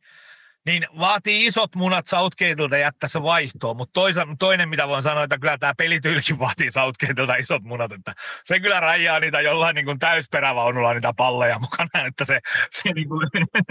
niin 0.66 0.87
vaatii 0.98 1.46
isot 1.46 1.75
munat 1.75 2.07
Southgateilta 2.07 2.77
jättää 2.77 3.09
se 3.09 3.22
vaihtoon, 3.22 3.77
mutta 3.77 4.01
toinen 4.38 4.68
mitä 4.68 4.88
voin 4.88 5.03
sanoa, 5.03 5.25
että 5.25 5.38
kyllä 5.38 5.59
tämä 5.59 5.72
pelityylikin 5.79 6.38
vaatii 6.38 6.70
Southgateilta 6.70 7.35
isot 7.35 7.62
munat, 7.62 7.92
että 7.92 8.12
se 8.44 8.61
kyllä 8.61 8.81
rajaa 8.81 9.20
niitä 9.20 9.40
jollain 9.40 9.75
niin 9.75 9.85
kuin 9.85 9.98
täysperävaunulla 9.98 10.94
niitä 10.94 11.12
palleja 11.16 11.59
mukana, 11.59 12.07
että 12.07 12.25
se, 12.25 12.40
se, 12.70 12.92
niin 12.92 13.09
kuin, 13.09 13.29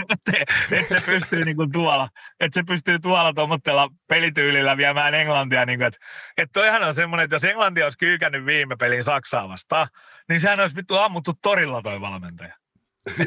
että, 0.10 0.32
että 0.72 1.00
se 1.00 1.12
pystyy 1.12 1.46
niin 1.46 1.58
kuin 1.58 1.72
tuolla, 1.72 2.10
että 2.40 2.60
se 2.60 2.64
pystyy 2.68 3.00
tuolla 3.00 3.34
tuommoisella 3.34 3.90
pelityylillä 4.08 4.78
viemään 4.78 5.14
Englantia, 5.14 5.66
niin 5.66 5.80
kuin, 5.80 5.88
että, 5.88 6.00
että 6.38 6.54
toihan 6.54 6.84
on 6.84 6.96
semmoinen, 6.96 7.24
että 7.24 7.36
jos 7.36 7.44
Englanti 7.44 7.84
olisi 7.84 7.98
kyykännyt 7.98 8.46
viime 8.46 8.76
pelin 8.76 9.04
Saksaa 9.04 9.50
vastaan, 9.50 9.88
niin 10.30 10.40
sehän 10.40 10.60
olisi 10.60 10.76
vittu 10.76 10.98
ammuttu 10.98 11.34
torilla 11.42 11.82
toi 11.82 12.02
valmentaja 12.02 12.61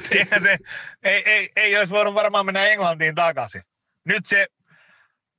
se, 0.09 0.59
ei, 1.03 1.23
ei, 1.31 1.53
ei 1.57 1.79
olisi 1.79 1.95
voinut 1.95 2.15
varmaan 2.15 2.47
mennä 2.47 2.67
Englantiin 2.67 3.15
takaisin. 3.15 3.63
Nyt 4.05 4.27
se 4.27 4.47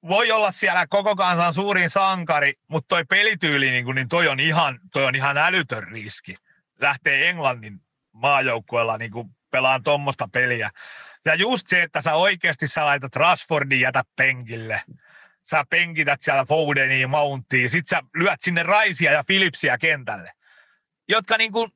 voi 0.08 0.32
olla 0.32 0.52
siellä 0.52 0.88
koko 0.88 1.15
kansan 1.15 1.54
suurin 1.54 1.89
sankari, 1.89 2.54
mutta 2.67 2.88
toi 2.88 3.06
pelityyli, 3.06 3.71
niin, 3.71 3.95
niin 3.95 4.10
toi, 4.10 4.28
on 4.28 4.39
ihan, 4.39 4.80
toi 4.93 5.06
on 5.06 5.15
ihan 5.15 5.38
älytön 5.38 5.84
riski. 5.84 6.36
Lähtee 6.82 7.30
Englannin 7.30 7.82
maajoukkueella 8.12 8.98
niin 8.98 9.12
pelaan 9.52 9.84
tuommoista 9.84 10.30
peliä. 10.34 10.71
Ja 11.26 11.36
just 11.36 11.67
se, 11.67 11.82
että 11.82 12.02
sä 12.02 12.15
oikeasti 12.15 12.67
sä 12.67 12.86
laitat 12.86 13.15
Rashfordin 13.15 13.80
jätä 13.80 14.04
penkille. 14.15 14.82
Sä 15.41 15.65
penkität 15.69 16.21
siellä 16.21 16.45
Fodenia, 16.45 17.08
Mountia, 17.08 17.69
sit 17.69 17.88
sä 17.88 18.02
lyöt 18.15 18.41
sinne 18.41 18.63
Raisia 18.63 19.12
ja 19.12 19.24
Philipsia 19.24 19.78
kentälle. 19.78 20.32
Jotka 21.08 21.38
niin 21.38 21.52
kuin 21.52 21.71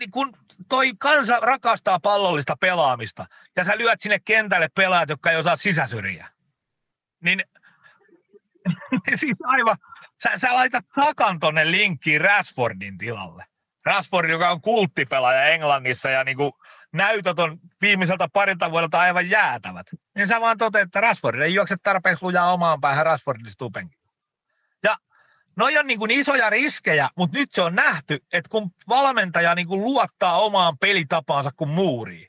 niin 0.00 0.10
kun 0.10 0.36
toi 0.68 0.92
kansa 0.98 1.40
rakastaa 1.40 2.00
pallollista 2.00 2.56
pelaamista 2.60 3.26
ja 3.56 3.64
sä 3.64 3.78
lyöt 3.78 4.00
sinne 4.00 4.18
kentälle 4.24 4.68
pelaajat, 4.76 5.08
jotka 5.08 5.30
ei 5.30 5.36
osaa 5.36 5.56
sisäsyrjiä, 5.56 6.28
niin 7.20 7.42
siis 9.20 9.38
aivan, 9.44 9.76
sä, 10.22 10.38
sä 10.38 10.54
laitat 10.54 10.84
Sakan 10.86 11.38
tonne 11.38 11.70
linkkiin 11.70 12.20
Rashfordin 12.20 12.98
tilalle. 12.98 13.44
Rashford, 13.84 14.30
joka 14.30 14.50
on 14.50 14.60
kulttipelaaja 14.60 15.44
Englannissa 15.44 16.10
ja 16.10 16.24
niin 16.24 16.36
kuin 16.36 16.52
näytöt 16.92 17.38
on 17.38 17.58
viimeiseltä 17.80 18.28
parilta 18.32 18.70
vuodelta 18.70 19.00
aivan 19.00 19.30
jäätävät. 19.30 19.86
Niin 20.16 20.26
sä 20.26 20.40
vaan 20.40 20.58
toteat, 20.58 20.86
että 20.86 21.00
Rashford 21.00 21.40
ei 21.40 21.54
juokse 21.54 21.76
tarpeeksi 21.82 22.24
lujaa 22.24 22.52
omaan 22.52 22.80
päähän, 22.80 23.06
Rashford 23.06 23.46
istuu 23.46 23.70
Ja 23.74 23.99
Noi 25.60 25.78
on 25.78 25.86
niin 25.86 25.98
kuin 25.98 26.10
isoja 26.10 26.50
riskejä, 26.50 27.08
mutta 27.16 27.38
nyt 27.38 27.52
se 27.52 27.62
on 27.62 27.74
nähty, 27.74 28.18
että 28.32 28.48
kun 28.48 28.70
valmentaja 28.88 29.54
niin 29.54 29.66
kuin 29.66 29.84
luottaa 29.84 30.38
omaan 30.38 30.78
pelitapaansa 30.78 31.50
kuin 31.56 31.70
muuriin, 31.70 32.28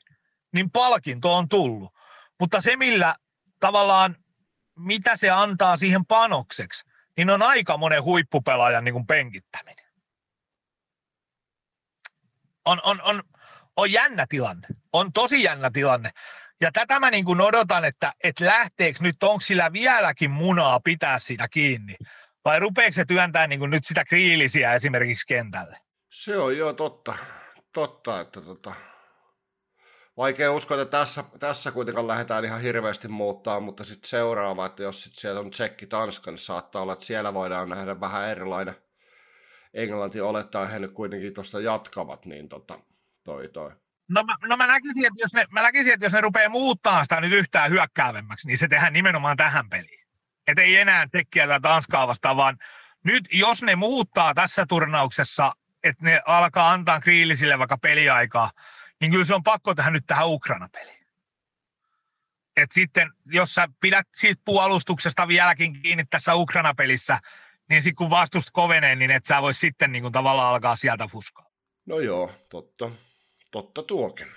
niin 0.52 0.70
palkinto 0.70 1.36
on 1.36 1.48
tullut. 1.48 1.94
Mutta 2.40 2.60
se, 2.60 2.76
millä 2.76 3.14
tavallaan, 3.60 4.16
mitä 4.78 5.16
se 5.16 5.30
antaa 5.30 5.76
siihen 5.76 6.06
panokseksi, 6.06 6.84
niin 7.16 7.30
on 7.30 7.42
aika 7.42 7.76
monen 7.76 8.02
huippupelaajan 8.02 8.84
niin 8.84 8.92
kuin 8.92 9.06
penkittäminen. 9.06 9.86
On, 12.64 12.80
on, 12.82 13.02
on, 13.02 13.22
on 13.76 13.92
jännä 13.92 14.26
tilanne. 14.28 14.68
On 14.92 15.12
tosi 15.12 15.42
jännä 15.42 15.70
tilanne. 15.70 16.10
Ja 16.60 16.72
tätä 16.72 17.00
mä 17.00 17.10
niin 17.10 17.24
kuin 17.24 17.40
odotan, 17.40 17.84
että, 17.84 18.12
että 18.24 18.44
lähteekö 18.44 18.98
nyt, 19.02 19.22
onko 19.22 19.40
sillä 19.40 19.72
vieläkin 19.72 20.30
munaa 20.30 20.80
pitää 20.80 21.18
sitä 21.18 21.48
kiinni. 21.48 21.96
Vai 22.44 22.60
rupeeko 22.60 22.94
se 22.94 23.04
työntää 23.04 23.46
niin 23.46 23.70
nyt 23.70 23.84
sitä 23.84 24.04
kriilisiä 24.04 24.74
esimerkiksi 24.74 25.26
kentälle? 25.26 25.78
Se 26.10 26.38
on 26.38 26.58
jo 26.58 26.72
totta, 26.72 27.14
totta 27.72 28.20
että 28.20 28.40
tota, 28.40 28.74
vaikea 30.16 30.52
uskoa, 30.52 30.82
että 30.82 30.98
tässä, 30.98 31.24
tässä 31.40 31.72
kuitenkaan 31.72 32.06
lähdetään 32.06 32.44
ihan 32.44 32.60
hirveästi 32.60 33.08
muuttaa, 33.08 33.60
mutta 33.60 33.84
sitten 33.84 34.08
seuraava, 34.08 34.66
että 34.66 34.82
jos 34.82 35.02
sit 35.02 35.14
siellä 35.14 35.40
on 35.40 35.50
Tsekki 35.50 35.86
Tanska, 35.86 36.30
niin 36.30 36.38
saattaa 36.38 36.82
olla, 36.82 36.92
että 36.92 37.04
siellä 37.04 37.34
voidaan 37.34 37.68
nähdä 37.68 38.00
vähän 38.00 38.28
erilainen. 38.28 38.76
Englanti 39.74 40.20
olettaa, 40.20 40.66
he 40.66 40.78
nyt 40.78 40.92
kuitenkin 40.92 41.34
tuosta 41.34 41.60
jatkavat, 41.60 42.26
niin 42.26 42.48
tota, 42.48 42.78
toi 43.24 43.48
toi. 43.48 43.70
No 44.08 44.22
mä, 44.24 44.36
no 44.48 44.56
mä, 44.56 44.66
näkisin, 44.66 45.06
että 45.06 45.18
jos 45.18 45.32
ne, 45.32 45.44
mä 45.50 45.62
näkisin, 45.62 45.92
että 45.92 46.06
jos 46.06 46.12
ne 46.12 46.20
rupeaa 46.20 46.48
muuttaa 46.48 47.02
sitä 47.04 47.20
nyt 47.20 47.32
yhtään 47.32 47.70
hyökkäävemmäksi, 47.70 48.46
niin 48.46 48.58
se 48.58 48.68
tehdään 48.68 48.92
nimenomaan 48.92 49.36
tähän 49.36 49.68
peliin 49.68 50.01
että 50.46 50.62
ei 50.62 50.76
enää 50.76 51.06
tekkiä 51.12 51.46
tätä 51.46 51.60
Tanskaa 51.60 52.08
vastaan, 52.08 52.36
vaan 52.36 52.58
nyt 53.04 53.24
jos 53.32 53.62
ne 53.62 53.76
muuttaa 53.76 54.34
tässä 54.34 54.66
turnauksessa, 54.68 55.52
että 55.84 56.04
ne 56.04 56.20
alkaa 56.26 56.70
antaa 56.70 57.00
kriilisille 57.00 57.58
vaikka 57.58 57.78
peliaikaa, 57.78 58.50
niin 59.00 59.12
kyllä 59.12 59.24
se 59.24 59.34
on 59.34 59.42
pakko 59.42 59.74
tähän 59.74 59.92
nyt 59.92 60.06
tähän 60.06 60.28
Ukraina-peliin. 60.28 61.06
Et 62.56 62.72
sitten, 62.72 63.10
jos 63.26 63.54
sä 63.54 63.68
pidät 63.80 64.06
siitä 64.14 64.42
puolustuksesta 64.44 65.28
vieläkin 65.28 65.82
kiinni 65.82 66.04
tässä 66.04 66.34
Ukraina-pelissä, 66.34 67.18
niin 67.68 67.82
sitten 67.82 67.96
kun 67.96 68.10
vastust 68.10 68.48
kovenee, 68.52 68.94
niin 68.94 69.10
et 69.10 69.24
sä 69.24 69.42
voi 69.42 69.54
sitten 69.54 69.92
niin 69.92 70.02
kuin 70.02 70.12
tavallaan 70.12 70.54
alkaa 70.54 70.76
sieltä 70.76 71.06
fuskaa. 71.08 71.46
No 71.86 72.00
joo, 72.00 72.32
totta. 72.48 72.90
Totta 73.50 73.82
tuokin. 73.82 74.28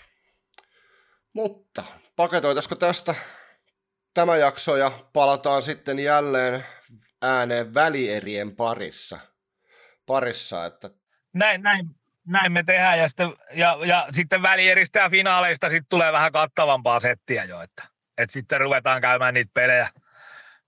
Mutta 1.34 1.84
paketoitaisiko 2.16 2.76
tästä 2.76 3.16
tämä 4.16 4.38
jakso 4.38 4.78
ja 4.78 4.92
palataan 5.14 5.62
sitten 5.62 6.00
jälleen 6.00 6.66
ääneen 7.22 7.74
välierien 7.74 8.56
parissa. 8.56 9.20
parissa 10.06 10.66
että... 10.66 10.90
näin, 11.34 11.62
näin, 11.62 11.90
näin 12.28 12.52
me 12.52 12.64
tehdään 12.64 13.00
ja 13.00 13.08
sitten, 13.08 13.34
ja, 13.54 13.78
ja 13.86 14.08
sitten 14.12 14.42
välieristä 14.42 15.00
ja 15.00 15.10
finaaleista 15.10 15.70
sitten 15.70 15.90
tulee 15.90 16.12
vähän 16.12 16.32
kattavampaa 16.32 17.00
settiä 17.00 17.44
jo, 17.44 17.62
että, 17.62 17.84
että 18.18 18.34
sitten 18.34 18.62
ruvetaan 18.62 19.02
käymään 19.02 19.34
niitä 19.34 19.52
pelejä, 19.54 19.90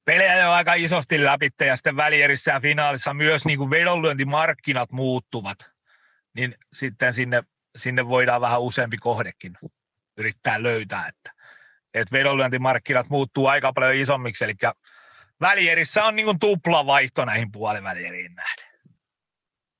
pelejä 0.05 0.35
jo 0.37 0.51
aika 0.51 0.73
isosti 0.73 1.23
läpi 1.23 1.49
ja 1.65 1.75
sitten 1.75 1.95
välierissä 1.95 2.51
ja 2.51 2.59
finaalissa 2.59 3.13
myös 3.13 3.45
niin 3.45 3.57
kuin 3.57 3.69
vedonlyöntimarkkinat 3.69 4.91
muuttuvat, 4.91 5.71
niin 6.33 6.53
sitten 6.73 7.13
sinne, 7.13 7.43
sinne 7.77 8.07
voidaan 8.07 8.41
vähän 8.41 8.61
useampi 8.61 8.97
kohdekin 8.97 9.57
yrittää 10.17 10.63
löytää, 10.63 11.07
että, 11.07 11.36
että 11.93 12.17
vedonlyöntimarkkinat 12.17 13.09
muuttuu 13.09 13.47
aika 13.47 13.73
paljon 13.73 13.95
isommiksi, 13.95 14.43
eli 14.43 14.53
välierissä 15.41 16.03
on 16.03 16.15
niin 16.15 16.39
tupla 16.39 16.85
vaihto 16.85 17.25
näihin 17.25 17.51
puolivälieriin 17.51 18.35
nähden. 18.35 18.65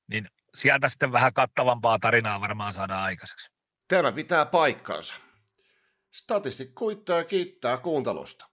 Niin 0.07 0.27
sieltä 0.55 0.89
sitten 0.89 1.11
vähän 1.11 1.33
kattavampaa 1.33 1.99
tarinaa 1.99 2.41
varmaan 2.41 2.73
saadaan 2.73 3.03
aikaiseksi. 3.03 3.51
Tämä 3.87 4.11
pitää 4.11 4.45
paikkansa. 4.45 5.15
Statistik 6.13 6.75
kuittaa 6.75 7.17
ja 7.17 7.23
kiittää 7.23 7.77
kuuntelusta. 7.77 8.45